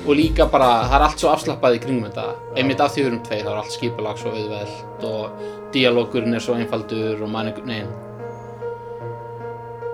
[0.01, 3.09] og líka bara, það er allt svo afslappað í kringum þetta einmitt af því við
[3.11, 7.51] erum tveir, þá er allt skipulag svo auðvelt og dialógurinn er svo einfaldur og mann
[7.53, 7.93] veginn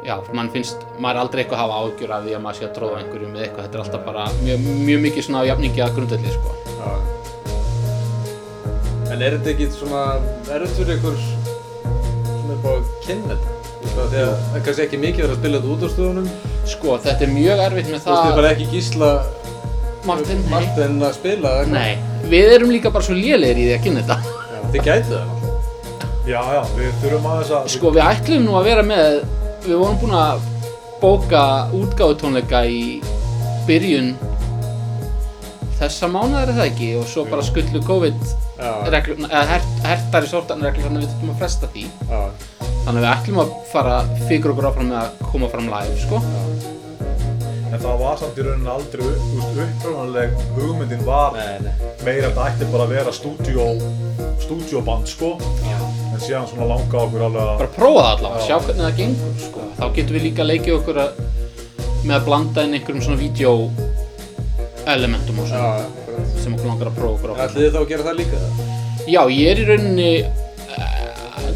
[0.07, 2.65] já, mann finnst maður er aldrei eitthvað að hafa ágjör af því að maður sé
[2.65, 5.83] að tróða einhverjum með eitthvað, þetta er alltaf bara mjög, mjög mikið svona á jafningi
[5.83, 6.55] að grundvelli sko.
[6.79, 6.89] Já.
[9.11, 10.07] En er þetta ekki svona,
[10.47, 11.21] er þetta fyrir ykkur
[12.31, 13.56] svona á að kynna þetta?
[13.97, 16.27] Að það er kannski ekki mikið að spila þetta út á stöðunum.
[16.69, 19.09] sko, þetta er mjög erfitt með Þú veist, þið það bara ekki gísla
[20.07, 20.51] Martin, nei.
[20.53, 21.73] Martin að spila eða eitthvað.
[21.73, 25.15] nei, við erum líka bara svo lélegir í því að kynna þetta Já, þið gætu
[25.15, 25.33] það.
[26.27, 27.67] Já, já, við þurfum aðeins að...
[27.73, 29.19] Sko við ætlum nú að vera með
[29.67, 30.47] Við vorum búin að
[31.01, 31.43] bóka
[31.77, 32.81] útgáfutónleika í
[33.67, 34.13] byrjun
[35.77, 40.29] þessa mánuðar er það ekki og svo bara skullu COVID Já, reglum, eða hert, hertari
[40.31, 42.21] að við þurfum að fresta því já,
[42.87, 43.95] þannig að við ætlum að fara
[44.29, 46.21] fyrir okkur áfram með að koma fram live sko
[47.67, 51.73] En það var samt í rauninni aldrei þú veist, upprunaleg hugmyndin var nei, nei.
[52.05, 53.65] meira að þetta ætti bara að vera stúdíó,
[54.45, 55.33] stúdíóband sko.
[55.67, 55.75] Já.
[56.07, 57.51] En síðan svona langa okkur alveg að...
[57.59, 58.47] bara prófa það allavega, Já.
[58.47, 59.67] sjá hvernig það gengur sko.
[59.81, 61.21] þá getum við líka leikið okkur að,
[62.07, 63.53] með að blanda inn einhverjum svona vídeo
[64.95, 66.33] elementum og Já, svona akkurat.
[66.39, 68.67] sem okkur langar að prófa okkur áfram Ætlið þið þá að gera það líka það?
[69.07, 70.11] Já, ég er í rauninni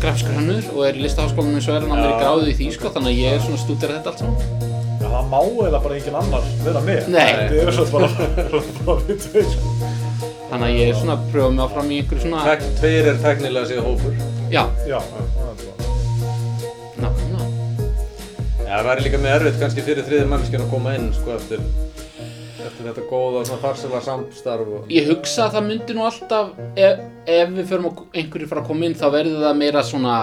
[0.04, 2.14] grafiskur hannur og er í listaháskólanum eins og er hann að mér Já.
[2.16, 4.70] í gráðu í því sko, þannig að ég er svona stúdera þetta allt saman.
[5.02, 7.02] Já, það má eða bara engin annar vera með.
[7.14, 7.30] Nei.
[7.42, 8.10] Þetta er svo bara,
[8.88, 9.74] bara við tveir sko.
[10.52, 13.22] Þannig að ég er svona að pröfa mig áfram í einhverju svona, Tek, tveir er
[13.24, 14.18] teknilega séð hópur.
[14.52, 15.52] já, Já, það er bara...
[17.02, 17.42] ná, ná.
[18.62, 21.64] Já, það væri líka með erfitt kannski fyrir þriði mannskjörn að koma inn, sko, eftir
[22.88, 24.88] þetta góða, svona farsela samstarf og...
[24.94, 27.04] Ég hugsa að það myndi nú alltaf, ef,
[27.36, 30.15] ef við förum að einhverju fara að koma inn, þá verður það meira svona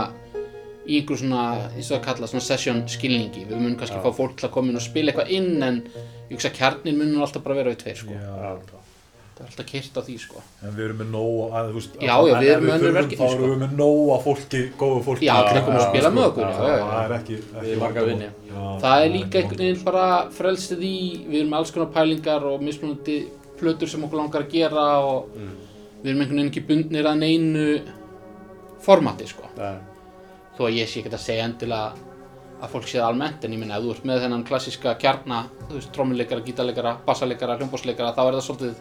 [0.88, 3.46] í einhverju svona, eins og að kalla, svona session skilningi.
[3.48, 4.04] Við munum kannski Já.
[4.06, 5.80] fá fólk til að koma inn og spila eitthvað inn, en
[6.28, 8.16] ég hugsa að kjarnin munum alltaf bara vera við tveir, sko.
[8.16, 8.84] Já.
[9.38, 10.40] Það er alltaf kyrt á því, sko.
[10.66, 11.92] En við erum með nóg að, veist...
[12.02, 13.36] Já, já, við erum þurfum, verkefni, Þá sko.
[13.38, 15.28] erum við með nóg að fólki, góðu fólki.
[15.28, 16.48] Já, til að spila með okkur.
[16.58, 17.36] Það er ekki...
[17.60, 18.24] ekki Við
[18.82, 20.96] Það er líka einhvern veginn bara frelstið í,
[21.28, 23.16] við erum með alls konar pælingar og mismunandi
[23.60, 25.54] plötur sem okkur langar að gera og Mm.
[26.02, 27.64] við erum einhvern veginn ekki bundnir að neinu
[28.82, 29.48] formati sko.
[29.56, 29.78] Það
[30.58, 32.06] Þó að ég sé ekki að segja endilega
[32.58, 35.44] að fólk sé það almennt en ég minna ef þú ert með þennan klassíska kjarna,
[35.68, 38.80] þú veist, trommuleikara, gítarleikara, bassaleikara, hljómbósleikara, þá er það svolítið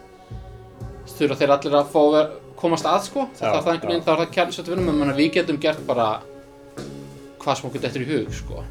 [1.16, 4.02] þurfa þeir allir að fá að komast að sko, þá Já, er það einhvern veginn,
[4.02, 4.06] já.
[4.06, 6.08] þá er það kjarnisvægt vinnum, en við getum gert bara
[7.38, 8.62] hvað sem okkur dettur í hug sko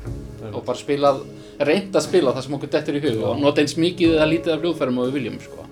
[0.52, 1.22] og bara spilað,
[1.66, 4.54] reynd að spila það sem okkur dettur í hug og nota eins mikið eða lítið
[4.54, 5.64] af hljóðfærum og við viljum sko.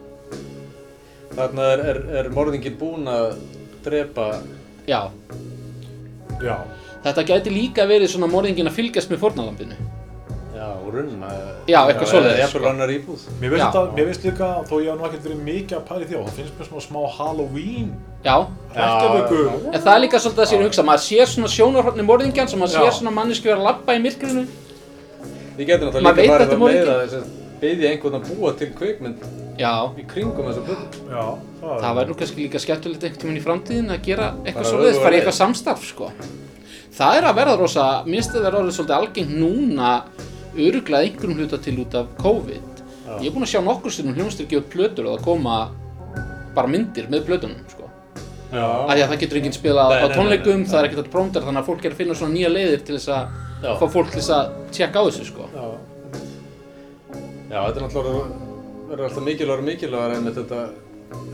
[1.36, 3.36] Þarna er, er, er morðingin búinn að
[3.86, 4.30] drepa
[4.88, 5.02] Já,
[6.44, 6.56] Já,
[7.04, 9.78] þetta gæti líka verið svona morðingin að fylgjast með fórnalampinu.
[10.56, 11.30] Já, og runna.
[11.68, 13.24] Já, eitthvað svoleiðis, Ég er rannar íbúð.
[13.42, 13.68] mér finnst, Já.
[13.74, 16.22] þetta, mér finnst líka, þó ég hef nú ekkert verið mikið að pæli því á,
[16.26, 17.90] það finnst mér svona smá Halloween
[18.24, 18.36] Já,
[18.76, 19.40] Reykjavíku
[19.74, 22.60] en það er líka svolítið að sér að hugsa, maður sér svona sjónarhóttni morðingjan sem
[22.64, 24.44] maður sér svona mannesku vera að labba í myrkrinu.
[25.58, 27.26] Við getum Maður náttúrulega líka farið að
[27.60, 29.20] byggja einhvern að búa til kvikmynd
[29.56, 30.86] Já, í kringum þessu plötu.
[31.08, 31.26] Já,
[31.62, 34.02] það, það væri nú kannski líka skemmtilegt einhvern tímann í framtíðin að
[40.56, 42.84] öruglega einhverjum hluta til út af COVID.
[43.06, 43.16] Já.
[43.22, 45.58] Ég er búinn að sjá nokkur stundum hljómsdur gefa plötur og það koma
[46.56, 47.90] bara myndir með plötunum, sko.
[48.56, 50.70] Af því að það getur enginn spilað Nei, á nei, nei, tónleikum, nei.
[50.72, 52.96] það er ekkert að próndar, þannig að fólk er að finna svona nýja leiðir til
[52.96, 55.50] þess að fá fólk til þess að tjekka á þessu, sko.
[55.52, 55.66] Já.
[57.52, 58.24] Já, þetta er náttúrulega
[58.90, 60.62] verður alltaf mikilvægur og mikilvægur en þetta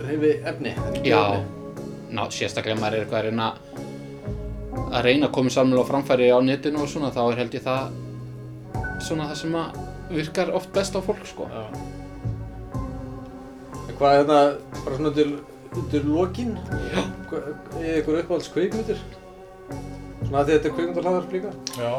[0.02, 0.76] reyfi efni.
[1.08, 1.22] Já,
[2.12, 3.52] ná, sérstaklega maður er eitthvað að reyna
[4.92, 7.64] að reyna að koma samlega á framfæri á netinu og svona, þá er held ég
[7.66, 8.00] það
[9.08, 11.48] svona það sem að virkar oft best á fólk, sko.
[11.52, 11.64] Já.
[14.02, 14.40] Hvað er þetta,
[14.82, 15.34] bara svona undir,
[15.78, 16.56] undir lokin?
[16.92, 17.04] Já.
[17.80, 19.00] Er ykkur uppáhalds kvikmyndir?
[20.26, 21.52] Svona að því þetta er kvikmyndarhlaðarp líka?
[21.78, 21.92] já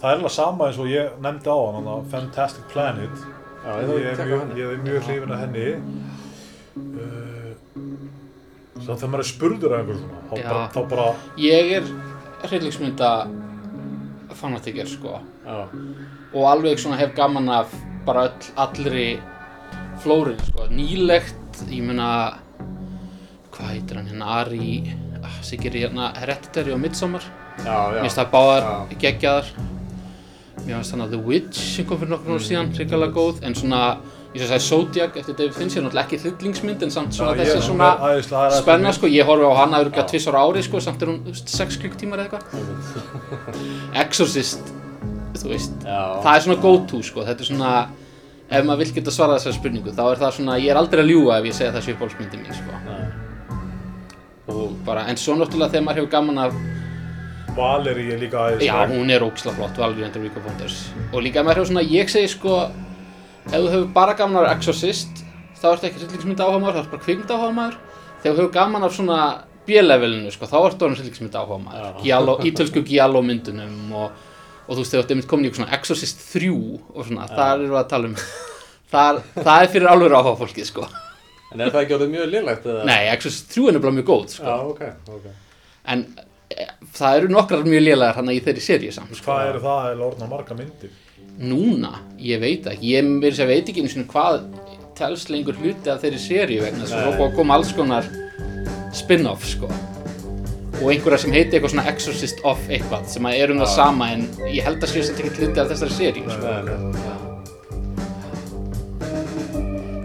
[0.00, 3.24] Það er alveg sama eins og ég nefndi á hann, hann Fantastic Planet
[3.60, 5.66] Já, ég Ég er að mjög, ég er mjög hrifin af henni
[7.04, 7.50] uh,
[8.80, 10.46] Svo þegar maður er spurður af einhverjum svona, þá Já.
[10.48, 11.08] bara, þá bara
[11.44, 11.90] Ég er
[12.46, 13.10] hryllingsmynda
[14.38, 15.20] fanatikir, sko.
[15.46, 15.68] Já.
[16.34, 17.72] og alveg svona hef gaman af
[18.06, 19.08] bara öll, allri
[20.02, 20.68] flórin sko.
[20.70, 22.38] nýlegt, ég meina
[23.50, 27.26] hvað heitir hann hérna Ari, ah, gerir hérna Hereditary og Midsommar,
[27.64, 28.70] mér finnst það báðar
[29.02, 29.50] geggjaðar
[30.64, 33.56] mér finnst þannig að The Witch sem kom fyrir nokkur ára síðan, hrikalega góð en
[33.58, 33.82] svona,
[34.34, 37.62] ég svo að Zodiac eftir David Fincher, náttúrulega ekki hryllingsmynd en samt svona Já, þessi
[37.66, 40.10] svona er er spenna sko, ég horfi á hana örgulega Já.
[40.12, 43.56] tvissar ári sko, samt er hún þú veist, sex klukktímar eða eitthvað.
[44.04, 44.70] Exorcist,
[45.34, 45.74] þú veist.
[45.82, 46.22] Já.
[46.22, 47.72] það er svona go to sko, þetta er svona
[48.50, 51.10] ef maður vill geta svarað þessari spurningu þá er það svona, ég er aldrei að
[51.12, 52.70] ljúga ef ég segja það sé uppáhaldsmyndi mín sko.
[54.50, 56.54] og bara, en svo náttúrulega þegar maður hefur gaman af
[57.56, 60.90] Valeri er líka já, æðislega hún er ógislega flott, Valerie and the Week of Wonders.
[61.12, 62.60] Og líka maður hefur svona, ég segi sko
[63.50, 65.22] ef þú hefur bara gaman af Exorcist
[65.58, 67.78] þá ertu ekki hryllingsmynd áhuga maður, þá ertu bara kvikmynd áhuga maður
[68.22, 69.18] þegar þú hefur gaman af svona
[69.66, 71.90] B-levelinu sko, þá ertu orðin hryllingsmynd áhuga maður Já.
[72.04, 74.22] Giallo, ítölsku Giallo myndunum og,
[74.66, 77.52] og þú veist, þegar þú einmitt komin í eitthvað svona Exorcist 3 og svona, þar
[77.58, 78.16] erum við að tala um
[78.94, 80.88] þar, það er fyrir alveg áhuga fólkið sko
[81.50, 82.82] En er það ekki orðið mjög lélegt eða?
[82.86, 84.44] Nei, Exorcist 3 er nefnilega mjög góð sko.
[84.46, 85.24] Já, ok, ok.
[85.90, 86.04] en
[86.46, 89.24] e, það eru nokkrar mjög lélegar hann í þeirri samt sko.
[89.26, 90.92] Hvað eru það eða orðna marga myndir?
[91.40, 94.42] Núna, ég veit ekki, ég þess að veit ekki einu sinni hvað
[94.98, 97.04] telst lengur hluti af þeirri seríu vegna þess að Nei.
[97.06, 98.04] svo búið að koma alls konar
[98.92, 99.70] spin-off sko.
[100.82, 104.10] Og einhverja sem heiti eitthvað svona Exorcist of eitthvað sem að er um það sama
[104.12, 106.44] en ég held að séu þetta ekki hluti af þessari seríu sko.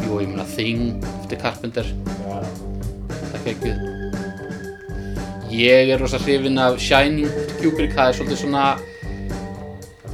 [0.06, 1.88] Jú, ég meina Thing eftir Carpenter,
[3.34, 3.80] það geggjuð
[5.56, 8.66] Ég er rosa hrifinn af Shining Kubrick, það er svolítið svona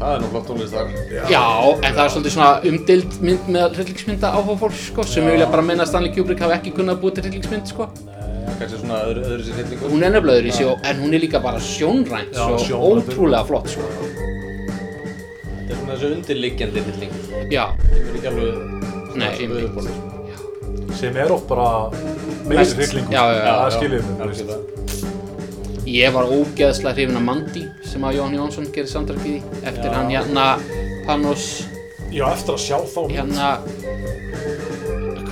[0.01, 0.87] Það er nú flott tónlist þar.
[1.29, 1.41] Já,
[1.85, 5.49] en það er svolítið svona umdild mynd með hryllingsmynda áhuga fólk sko, sem ég vilja
[5.51, 7.85] bara meina að Stanley Kubrick hafi ekki kunnað að búið til hryllingsmynd sko.
[8.07, 9.91] Nei, kannski svona öðru, öðru sér hittingur.
[9.93, 12.57] Hún er nefnilega öðru í sig, og- en hún er líka bara sjónrænt Já, svo
[12.65, 13.13] sjónrænt.
[13.13, 13.81] ótrúlega flott sko.
[14.71, 17.13] Þetta er svona þessu undirliggjandi hitting.
[17.51, 19.61] Já, Það er ekki alveg Nei, einmitt.
[19.61, 20.97] yfirborðið.
[20.97, 21.91] Sem er oft bara
[22.47, 23.53] meiri Mest- hryllingur Já, já, já.
[23.53, 24.41] Það mig þú veist.
[24.41, 25.00] algjörlega.
[25.91, 29.95] Ég var ógeðslega hrifin af Mandy sem að Jón Jónsson gerir samdrakkið í eftir Já.
[29.97, 30.45] hann hérna
[31.07, 31.45] Panos
[32.11, 33.49] Já, eftir að sjá þá mynd hérna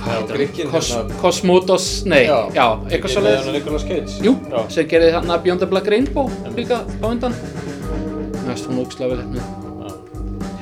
[0.00, 0.70] hvað heitir hann?
[0.72, 1.18] Kos, hérna.
[1.20, 4.14] Kosmodos, nei, já, eitthvað svo Með hann Nicolas Cage.
[4.24, 4.60] Jú, Já.
[4.76, 9.14] sem gerði hann að Beyond the Black Rainbow líka á undan Mér finnst hún ógeðslega
[9.14, 9.48] vel hérna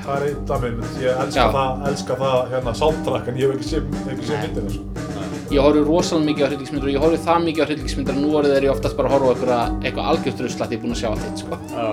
[0.08, 1.48] Það er eitt af minn, ég elska Já.
[1.52, 3.82] það, elska það hérna soundtrack en ég hef ekki séð
[4.24, 5.17] sé myndina sko.
[5.48, 8.32] Ég horfi rosalega mikið á hryllingsmyndir og ég horfi það mikið á hryllingsmyndir að nú
[8.36, 10.82] orðið er ég oftast bara að horfa á eitthvað, eitthvað algjört rusl að ég er
[10.82, 11.54] búinn að sjá allt hitt sko.
[11.72, 11.86] Já.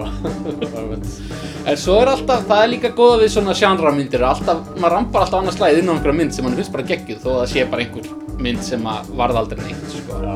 [1.72, 5.40] En svo er alltaf, það er líka góða við svona sjanramyndir alltaf, maður rampar alltaf
[5.40, 7.64] annars slæðið inn á einhverja mynd sem mann finnst bara geggjuð þó að það sé
[7.72, 8.10] bara einhver
[8.46, 10.20] mynd sem að varð aldrei neitt sko.
[10.22, 10.36] Já.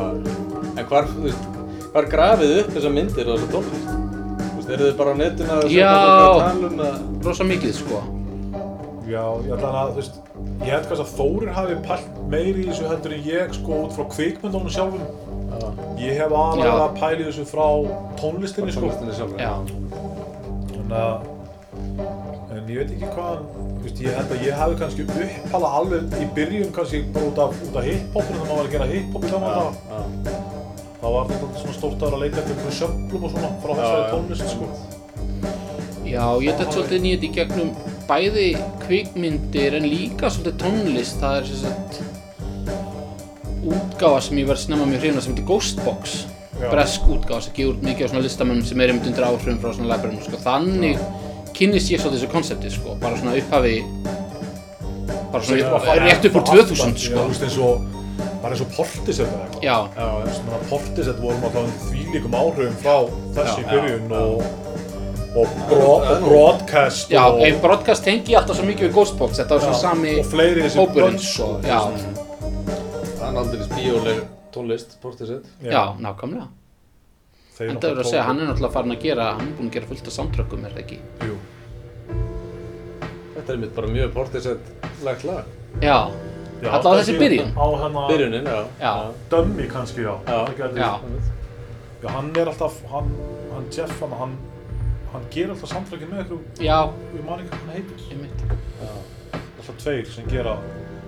[0.79, 1.49] En hvar, þú veist,
[1.91, 3.91] hvar grafið upp þessar myndir og þessar tónlist?
[4.39, 5.91] Þú veist, eru þið bara á netinu að Já.
[5.91, 6.97] að tala um það?
[7.27, 8.01] Rosa mikið sko.
[9.09, 10.17] Já, ég ætla að, þú veist,
[10.61, 13.95] ég held kannski að Þórir hafi pælt meiri í þessu heldur en ég sko út
[13.95, 15.01] frá kvikmyndunum sjálfum
[15.49, 15.69] Já,
[15.99, 17.65] Ég hef aðalega að pæli þessu frá
[18.19, 19.41] tónlistinni sko tónlistinni sjálfur.
[19.41, 19.53] Já.
[20.75, 21.25] Þannig að,
[22.53, 26.15] en ég veit ekki hvað, þú veist, ég held að ég hafi kannski upphala alveg
[26.21, 29.25] í byrjun kannski bara út af, út af hip-hopinu þegar maður var að gera hip-hop
[29.25, 30.37] í gamla Já, daga.
[30.99, 34.49] Það var þetta svona stórt að leika eftir einhverjum sjöflum og svona frá þessari tónlist
[34.53, 34.71] sko.
[36.09, 37.69] Já, ég dætt svolítið nýtt í gegnum
[38.09, 38.47] bæði
[38.85, 41.19] kvikmyndir en líka svolítið tónlist.
[41.21, 42.01] Það er sagt
[43.69, 46.17] útgáfa sem ég verð snemma mjög hrifna sem heitir Ghostbox.
[46.59, 46.69] Já.
[46.73, 49.91] Bresk útgáfa sem gefur mikið á svona listamönnum sem er einmitt undir áhrifum frá svona
[49.93, 50.21] læbrunum.
[50.25, 50.39] Sko.
[50.43, 50.97] Þannig
[51.55, 52.95] kynnist ég svolítið þessu konsepti, sko.
[53.03, 53.77] Bara svona upphafi,
[55.31, 57.19] bara svona var- rétt upp úr alltaf- 2000, Já, sko.
[57.19, 57.81] þú veist eins og,
[58.41, 59.63] bara eins og Portisett eða eitthvað.
[59.63, 60.59] Já, Já, já.
[60.69, 62.97] Portisett vorum alltaf þvílíkum áhrifum frá
[63.35, 64.43] þessi Já, byrjun já, og,
[65.35, 69.37] og, bro, og broadcast já, og, ein broadcast tengi alltaf svo mikið við Ghostbox.
[69.41, 71.49] Þetta var svona sami og fleiri þessi hópurinn, bönd, sko.
[71.65, 71.81] Já,
[73.19, 75.45] Það er aldrei bíóleg tónlist, Portisett.
[75.61, 76.47] já, nákvæmlega.
[77.59, 79.69] Þeir En það er að segja, hann er náttúrulega farin að gera, hann er búinn
[79.69, 80.99] að gera fullt af samtrökkum, er það ekki?
[81.27, 81.37] Jú.
[83.35, 85.55] Þetta er mitt bara mjög Portisett-legt lag.
[85.83, 85.97] Já,
[86.65, 87.51] á þessi byrjun?
[87.53, 88.63] Á hennar Byrjunin, já.
[88.79, 88.93] Já.
[89.29, 90.15] Dummy kannski, já.
[90.25, 90.39] Já.
[90.75, 90.91] Já.
[91.99, 93.11] Já, hann er alltaf, hann,
[93.53, 94.37] hann Jeff, hann,
[95.13, 96.77] hann, gerir alltaf samtlækið með ykkur, já,
[97.15, 97.97] ég man ekki hvað hann heitir.
[98.13, 98.39] einmitt.
[99.59, 100.57] Alltaf tveir sem gera,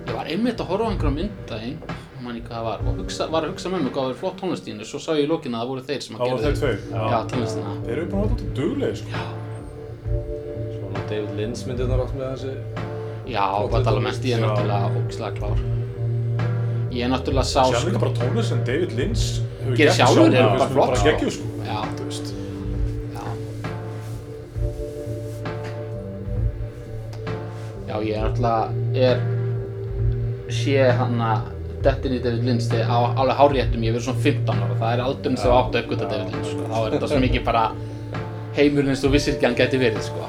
[0.02, 1.76] Ég var einmitt að horfa á einhverja myndaginn,
[2.22, 4.40] mann ekki hvað það var, og hugsa, var að hugsa með mig hvað var flott
[4.40, 6.46] tónlistínu, svo sá ég í lókinu að það voru þeir sem að það voru gera
[6.48, 6.78] þeir tveir.
[7.12, 7.74] Já, tónlistina.
[7.86, 9.10] Þeir eru vera þetta duglega, sko.
[10.74, 12.54] Svona David Lynch myndirnar átt með þessi.
[13.30, 14.46] Já, Flott Badalamenti er Já.
[14.48, 15.58] náttúrulega ógislega klár.
[16.92, 19.24] Ég er náttúrulega sá, Sér líka bara tónlist sem David Lynch
[19.62, 20.30] hefur gert sjálfur,
[27.92, 29.18] Já, ég er náttúrulega, er,
[30.52, 31.48] sé hann að
[31.84, 35.02] dettin í David Lynch þegar á alveg háréttum, ég verið svona 15 ára, það er
[35.04, 36.68] aldrei sem átt að uppgöta David Lynch, sko.
[36.70, 37.64] Þá er þetta svo mikið bara
[38.56, 40.28] heimurinn eins og vissir ekki hann gæti verið, sko.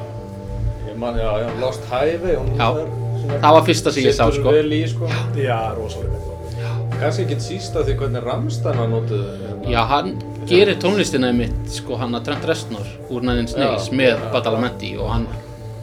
[0.90, 2.36] Ég man, já, já, Lost Highway.
[2.42, 2.68] hún Já.
[2.74, 2.90] er
[3.24, 4.52] svona- Það var fyrsta sem ég sá, sko.
[4.52, 5.08] vel í, sko.
[5.40, 7.00] Já, rosalega mynd.
[7.00, 9.24] Kannski ekki síst af því hvernig Rammstein var notuð.
[9.40, 9.72] hérna.
[9.72, 10.14] Já, hann
[10.48, 15.10] gerir tónlistina mitt, sko, hann að Trent Reznor úr Nails Já, með já, Badalamenti og
[15.12, 15.28] hann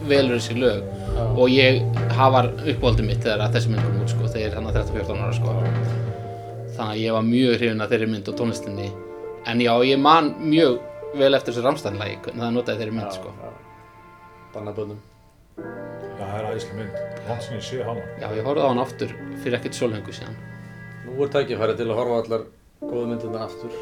[0.09, 0.83] velur þessi lög
[1.17, 1.23] Já.
[1.37, 1.81] og ég
[2.17, 5.35] hafar uppáldið mitt þegar að þessi mynd kom út, sko, þegar hann að 13-14 ára,
[5.37, 5.55] sko.
[6.77, 8.89] Þannig að ég var mjög hrifin að þeirri mynd og tónlistinni.
[9.51, 10.79] En já, ég man mjög
[11.21, 13.35] vel eftir þessu Rammstein-lagi, hvernig það notaði þeirri mynd, sko.
[14.55, 15.01] Bannabönnum.
[15.61, 16.97] Já, það er æsli mynd.
[17.29, 18.07] Langt sem ég sé hana.
[18.23, 20.37] Já, ég horfði á hann aftur fyrir ekkert sólhengu síðan.
[21.07, 22.43] Nú er tækifæri til að horfa allar
[22.81, 23.77] góðu myndirna aftur.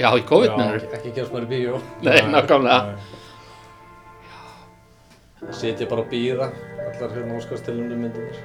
[0.00, 0.56] Já, í COVID, Já.
[0.58, 0.86] minnur.
[0.96, 1.80] Ekki gefast mér í bíó.
[2.02, 2.96] Nei, nákvæmlega.
[5.44, 5.54] Nei.
[5.60, 6.50] Sitja bara að býða
[6.84, 8.38] allar hérna óskastilunum myndirnar.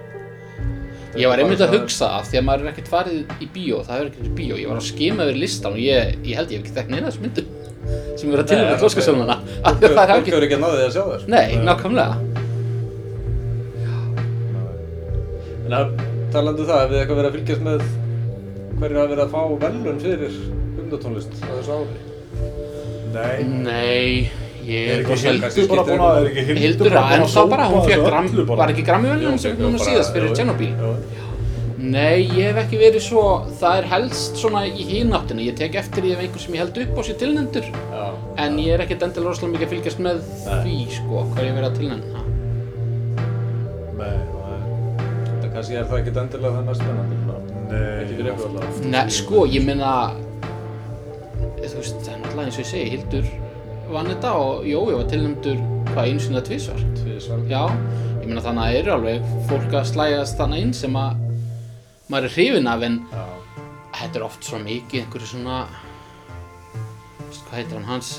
[1.18, 3.96] Ég var einmitt að hugsa af því að maður er ekkert farið í bíó, það
[3.96, 6.60] hefur ekkert í bíó, ég var að skima yfir listan og ég, ég held ég
[6.60, 7.48] hef ekki þekkt neina þessu myndum
[8.20, 9.50] sem verið að klóskasölununa ok.
[9.64, 11.26] af því að það er ekki, hefur ekki náðið að sjá þess.
[11.34, 12.16] nei, nákvæmlega
[15.70, 15.74] En
[16.34, 17.84] talandi um það, hefur þið eitthvað verið að fylgjast með
[18.80, 20.38] hverju hafa verið að fá velun fyrir
[20.80, 21.98] hundatónlist á þessu ári?
[23.14, 23.38] Nei.
[23.66, 24.14] Nei,
[24.70, 26.58] ég Er ekki Hildur bara búin að, ekki
[26.90, 30.72] en að þá bara, hún fekk var ekki grammi velun sem núna síðast fyrir Tjernobyl.
[31.80, 33.22] Nei, ég hef ekki verið svo,
[33.62, 36.80] það er helst svona í hínáttina, ég tek eftir því ef einhver sem ég held
[36.84, 38.02] upp á sér tilnendur Já.
[38.44, 41.70] en ég er ekkert endilega rosalega mikið að fylgjast með því, sko, hvað ég verið
[41.70, 42.26] að tilnenna
[44.00, 44.60] Nei, nei.
[45.40, 47.20] Það kannski er það ekkert endilega það mest spennandi.
[47.70, 48.34] Ekki fyrir Nei.
[48.34, 48.90] ykkur allavega.
[48.98, 49.94] Nei, sko, ég meina
[51.70, 53.32] þú veist, það er náttúrulega eins og ég segi Hildur
[53.90, 57.44] vann þetta og Jói var tilnæmdur hvað einu sinni að tvisvar Tvisvar.
[57.50, 57.64] Já,
[58.22, 61.22] ég meina þannig að eru alveg fólk að slægast þannig inn sem að
[62.10, 63.26] maður er hrifin af en Já.
[64.00, 65.60] þetta er oft svo mikið einhverju svona
[67.50, 68.18] hvað heitir hann hans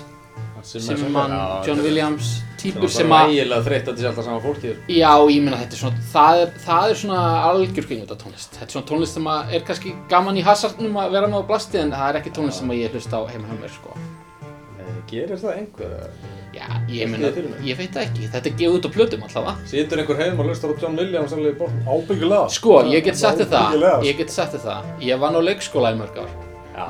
[0.62, 1.33] Simman,
[1.64, 4.80] John Williams típur sem Það að er ægilega þreytt að þetta sé alltaf sama fólkið.
[4.92, 8.57] Já, ég meina þetta er svona, það er, það er svona algjör kringvölda tónlist.
[8.59, 11.49] Þetta er svona tónlist sem að er kannski gaman í hasardnum að vera með á
[11.49, 13.97] blasti en það er ekki tónlist sem að ég hlusta á heima hjá mér, sko.
[15.11, 15.94] Gerir það einhver?
[16.54, 17.30] Já, ég meina,
[17.66, 19.66] ég veit það ekki, þetta er gefið út á plötum allavega.
[19.70, 21.76] Situr einhver heim og hlustar á John Williams alveg í bótt?
[21.86, 22.46] Ábyggilega.
[22.54, 25.92] Sko, ég get sagt þér það, ég get sagt þér það, ég vann á leikskóla
[25.94, 26.32] í mörg ár.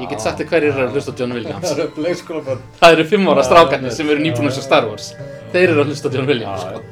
[0.00, 1.66] Ég get sagt þér hverjir eru að hlusta á John Williams.
[1.66, 2.64] Það eru leikskólabönn.
[2.80, 5.08] Það eru fimm ára Já, strákarnir já, sem eru nýbúin að sjá Star Wars.
[5.54, 6.82] Þeir eru að hlusta á John Williams, sko.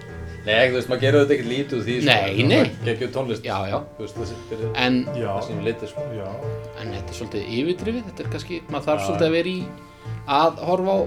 [0.49, 2.09] Nei, þú veist, maður gerur þetta ekkert lítið úr því, sko.
[2.09, 2.71] Nei, nei.
[2.87, 3.45] Gekkið tónlist.
[3.45, 5.29] Já, já, Þú veist, þessi, fyrir en, Já.
[5.29, 6.07] það sem litið, sko.
[6.17, 6.29] Já.
[6.81, 9.07] en þetta er svolítið yfirdrifið, þetta er kannski, maður þarf Já.
[9.09, 9.59] svolítið að vera í
[10.29, 11.01] að horfa á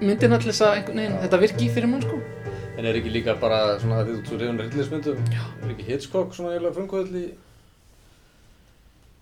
[0.00, 2.18] myndina til þess að einhvern veginn, þetta virki fyrir mann, sko.
[2.78, 5.24] En er ekki líka bara svona að því þú svo reyðun rillismyndum,
[5.64, 7.24] er ekki Hitchcock svona eiginlega frumkvöðl í,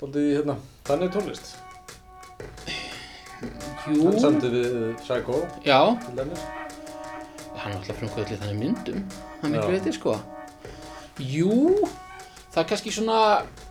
[0.03, 1.55] daldið í, hérna, þannig tónlist?
[3.89, 6.43] Jú, Hann samtið við Psycho, já, til dæmis.
[7.59, 9.01] hann er alltaf frumkvöðli þannig myndum,
[9.43, 10.15] hann miklu veit ég sko.
[11.19, 11.89] Jú,
[12.59, 13.19] það er kannski svona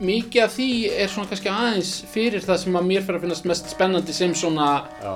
[0.07, 3.47] mikið af því er svona kannski aðeins fyrir það sem að mér fyrir að finnast
[3.49, 4.67] mest spennandi sem svona
[5.01, 5.11] Já,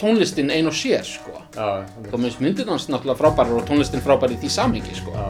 [0.00, 1.36] tónlistin ein og sér sko.
[1.54, 5.14] Þá minnst myndir hans náttúrulega frábærar og tónlistin frábær í því samhengi sko.
[5.14, 5.28] Já,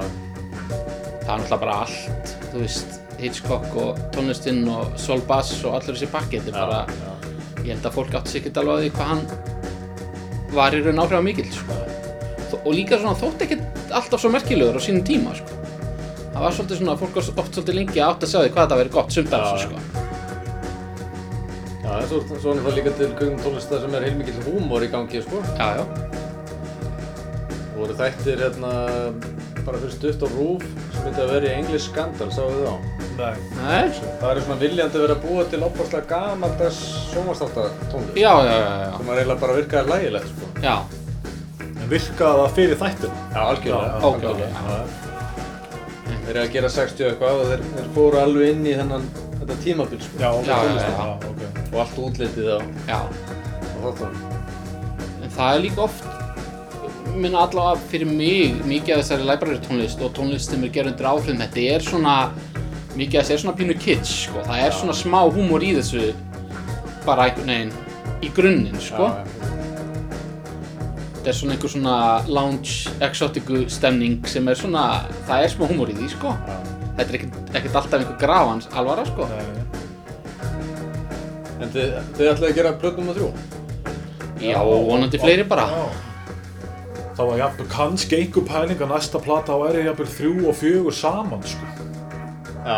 [1.26, 5.92] það er náttúrulega bara allt þú veist Hitchcock og tónlistin og Sol Bass og allur
[5.98, 6.80] þessi pakki þetta er bara
[7.66, 9.24] ég held að fólk átti sig ekki alveg á því hvað hann
[10.56, 11.82] var í raun áhrif mikill sko.
[12.64, 13.60] Og líka svona þótt ekki
[13.92, 15.58] alltaf svo merkilegur á sínum tíma sko.
[16.38, 18.68] Það var svolítið svona, fólk var oft svolítið lengi að átt að sjá því hvað
[18.70, 19.22] það verið gott já.
[19.62, 19.80] sko.
[21.82, 24.90] já, en svo, svo er það líka til kveikmynd tónlista sem er heilmikill húmor í
[24.92, 25.42] gangi, sko.
[25.58, 25.84] já, já,
[27.68, 28.70] Það voru þættir hérna
[29.62, 30.64] bara fyrir stutt á rúf
[30.94, 32.74] sem myndi að vera í English Scandal, sáu þið á?
[33.18, 33.34] Nei.
[33.58, 33.98] Nei.
[34.20, 36.78] Það er svona viljandi að vera búa til opaslega gamaldags
[37.12, 40.50] sjónvastáttartónlist já, já, já, já, sem að eiginlega bara virkaði lægilegt, sko.
[40.62, 40.76] já.
[41.68, 43.20] En virkaði það fyrir þættin?
[43.34, 43.92] Já, algjörlega.
[43.94, 45.17] Já, algjörlega.
[46.08, 46.18] Já.
[46.24, 49.58] Þeir eru að gera 60 eitthvað og þeir, þeir fóru alveg inn í þennan, þetta
[49.64, 50.20] tímabil, sko.
[50.22, 50.48] Já, ok.
[50.48, 51.08] Já, já, já.
[51.30, 51.42] ok.
[51.68, 53.00] Og allt útlitið á, já.
[53.04, 54.22] á þáttunum.
[55.22, 56.08] en það er líka oft
[57.18, 61.08] minna allavega fyrir mig mikið af þessari library tónlist og tónlist sem er gerð undir
[61.10, 62.14] áhrifum þetta er svona
[62.98, 64.42] mikið af þessi er svona pínu kitsch sko.
[64.46, 66.12] það er svona smá húmor í þessu
[67.06, 67.72] bara einhvern veginn
[68.22, 69.08] í grunninn sko.
[69.08, 69.37] Já, þetta
[71.28, 71.94] er svona einhver svona
[72.28, 74.84] lounge exotiku stemning sem er svona
[75.28, 76.34] það er smá húmor í því sko.
[76.34, 76.58] já.
[76.98, 79.28] þetta er ekkert, ekkert alltaf einhver grafans alvara sko.
[79.30, 79.64] Nei, nei.
[81.58, 83.32] En þið, þið ætlaði að gera plöt nummer þrjú?
[84.42, 85.86] já, og vonandi fleiri bara Já.
[87.18, 90.94] Það var jafnvel kannski einhver pæling að næsta plata á er jafnvel þrjú og fjögur
[90.94, 91.66] saman, sko.
[92.62, 92.76] Já,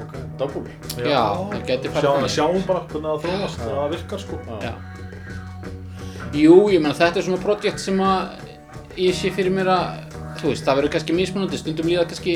[0.00, 0.62] ok, double.
[1.04, 2.32] Já, það gæti farið Sjá, þannig.
[2.32, 4.38] Sjáum bara hvernig það þróast, að það virkar, sko.
[4.64, 4.72] Já.
[6.34, 8.50] Jú, ég meina þetta er svona projekt sem að
[8.98, 12.34] ég sé fyrir mér að, þú veist, það verður kannski mismunandi, stundum líða kannski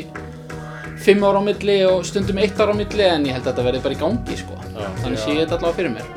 [1.02, 3.66] fimm ára á milli og stundum eitt ára á milli en ég held að þetta
[3.68, 4.58] verði bara í gangi, sko.
[4.78, 4.88] Já.
[5.02, 6.10] Þannig sé ég þetta allavega fyrir mér.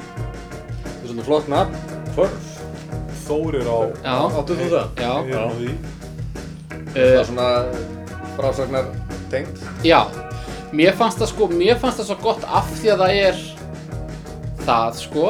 [0.86, 1.80] Það er svona flott nafn,
[2.16, 2.50] Förf.
[3.28, 3.80] Þórir á...
[4.04, 4.88] Já, Áttu þú það?
[5.00, 5.74] já, Ég er á því.
[6.92, 7.50] Það er svona
[8.38, 8.90] frásagnar
[9.32, 9.62] tengt.
[9.88, 10.02] já.
[10.72, 13.42] Mér fannst það sko, mér fannst það svo gott af því að það er
[14.66, 15.26] það, sko.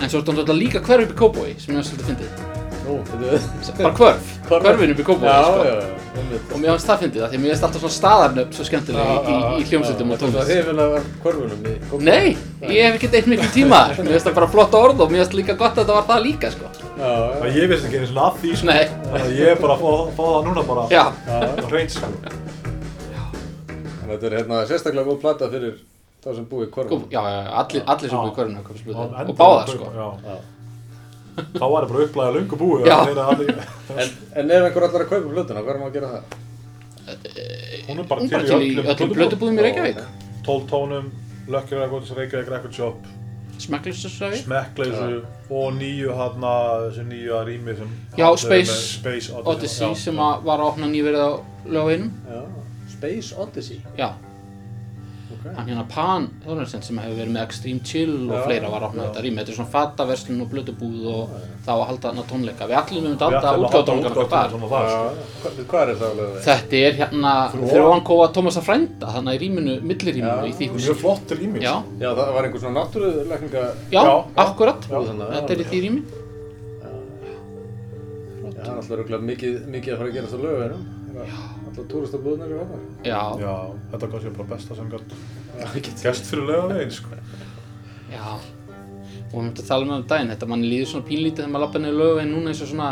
[0.00, 2.30] En svo er þetta náttúrulega líka hverf upp í Kópói, sem ég var svolítið fyndið.
[2.90, 4.62] Bara hverf, Hverf.
[4.64, 5.04] hverfin upp í Já,
[5.44, 5.60] sko.
[5.62, 5.74] já, já,
[6.18, 6.46] einmitt.
[6.50, 9.12] Og mér fannst það fyndið það, því að mér finnst alltaf svona staðarnöfn svo skemmtilega
[9.20, 10.50] í, hljómsveitum og Það tónlist.
[10.50, 10.90] hrifin af
[11.22, 12.04] hverfunum í Kópavogi.
[12.08, 12.28] Nei,
[12.74, 13.80] ég hef ekki eitt miklu tíma.
[14.00, 16.24] Mér finnst það bara flott orð og mér finnst líka gott að þetta var það
[16.26, 16.66] líka, sko.
[16.80, 17.30] Já, já.
[17.44, 18.66] Það ég veist ekki eins og að því, sko.
[19.20, 20.82] Að ég er bara að fá, það núna bara.
[21.94, 22.08] sko.
[24.00, 25.74] En Þetta er hérna sérstaklega góð plata fyrir
[26.24, 27.10] þá sem búið í Góð- hverfunum.
[27.10, 28.22] já, já, allir, allir sem Já.
[28.24, 29.04] búið í köruna komið Og splutu.
[29.06, 29.84] endaði Og báða, að sko.
[29.84, 30.08] kaupa, Já.
[30.30, 30.36] Já.
[31.54, 32.84] Þá var það bara upplæðið búið.
[32.90, 35.92] Að heyra allir- En, en ef einhver allar að kaupa plötuna, hvað er maður að
[35.92, 36.22] gera það?
[37.88, 40.02] Hún er bara Hún til bara í til í öllum öllum blödubúðum í Reykjavík.
[40.44, 41.10] 12 tónum,
[41.48, 42.94] Lucky Records, Reykjavík Record Shop,
[43.58, 44.36] Smekklustusræfi.
[44.44, 46.54] Smekkleysu og nýju hana,
[46.90, 51.30] þessu nýju rými sem Já, Space Space Odyssey já, sem var að opna nýverið á
[51.66, 52.10] lögveinum.
[52.30, 52.42] Já,
[52.96, 53.80] Space Odyssey.
[53.98, 54.12] Já,
[55.40, 55.54] Ok.
[55.56, 59.02] hann hérna Pan Þornarsson sem hefur verið með Extreme Chill og fleira var að opna
[59.02, 59.08] já.
[59.08, 59.38] þetta rými.
[59.40, 61.30] Þetta er svona fattaverslun og blödubúð og
[61.64, 62.68] þá að halda þarna tónleika.
[62.68, 63.06] Við allir
[63.46, 63.60] þar.
[63.64, 65.62] útgáfutónleikana þar, sko.
[65.70, 66.36] Hvað, er alveg?
[66.44, 70.44] Þetta er hérna Fyrir fyrir ofan- ofan kóa Tómasar frænda, þannig í rýminu, milliríminu Já.
[70.44, 70.88] í því húsi.
[70.90, 71.60] Mjög flott rými.
[71.64, 71.74] Já.
[72.00, 73.64] Já, það var einhver svona náttúrulækninga...
[73.90, 74.80] já, Já, akkurat.
[74.90, 76.02] Þetta er í því rými.
[78.60, 79.54] Það er alltaf mikið,
[79.94, 80.88] að fara að gera þetta lögum.
[81.70, 82.80] Alltaf túristabúðunar eru opnar.
[83.06, 83.52] Já, Já,
[83.92, 87.18] þetta er kannski bara besta sem gætt gæst fyrir lögavegin, sko.
[88.10, 88.24] já.
[89.30, 91.64] Og við myndum að tala með um daginn, þetta manni líður svona pínlítið þegar maður
[91.64, 92.88] lappa niður lögu en núna eins og svona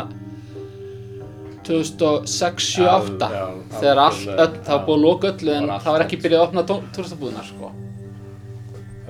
[1.67, 3.47] 2006, 7, 8 Já, já,
[3.81, 6.47] þegar allt, öll, það var búið að loka öllu en það var ekki byrjað að
[6.47, 6.63] opna
[6.95, 7.73] túristabúðunar sko.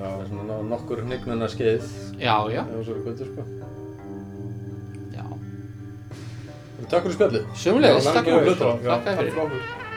[0.00, 1.86] Það er svona nokkur hnignuna skeið.
[2.18, 2.64] Já, já,
[6.90, 7.44] Takk fyrir spjallið.
[7.54, 8.40] Sömulegis, Já, takk langt fyrir.
[8.40, 8.72] og blöðra.
[8.82, 9.32] já, Þakka takk fyrir.
[9.32, 9.89] fyrir okkur.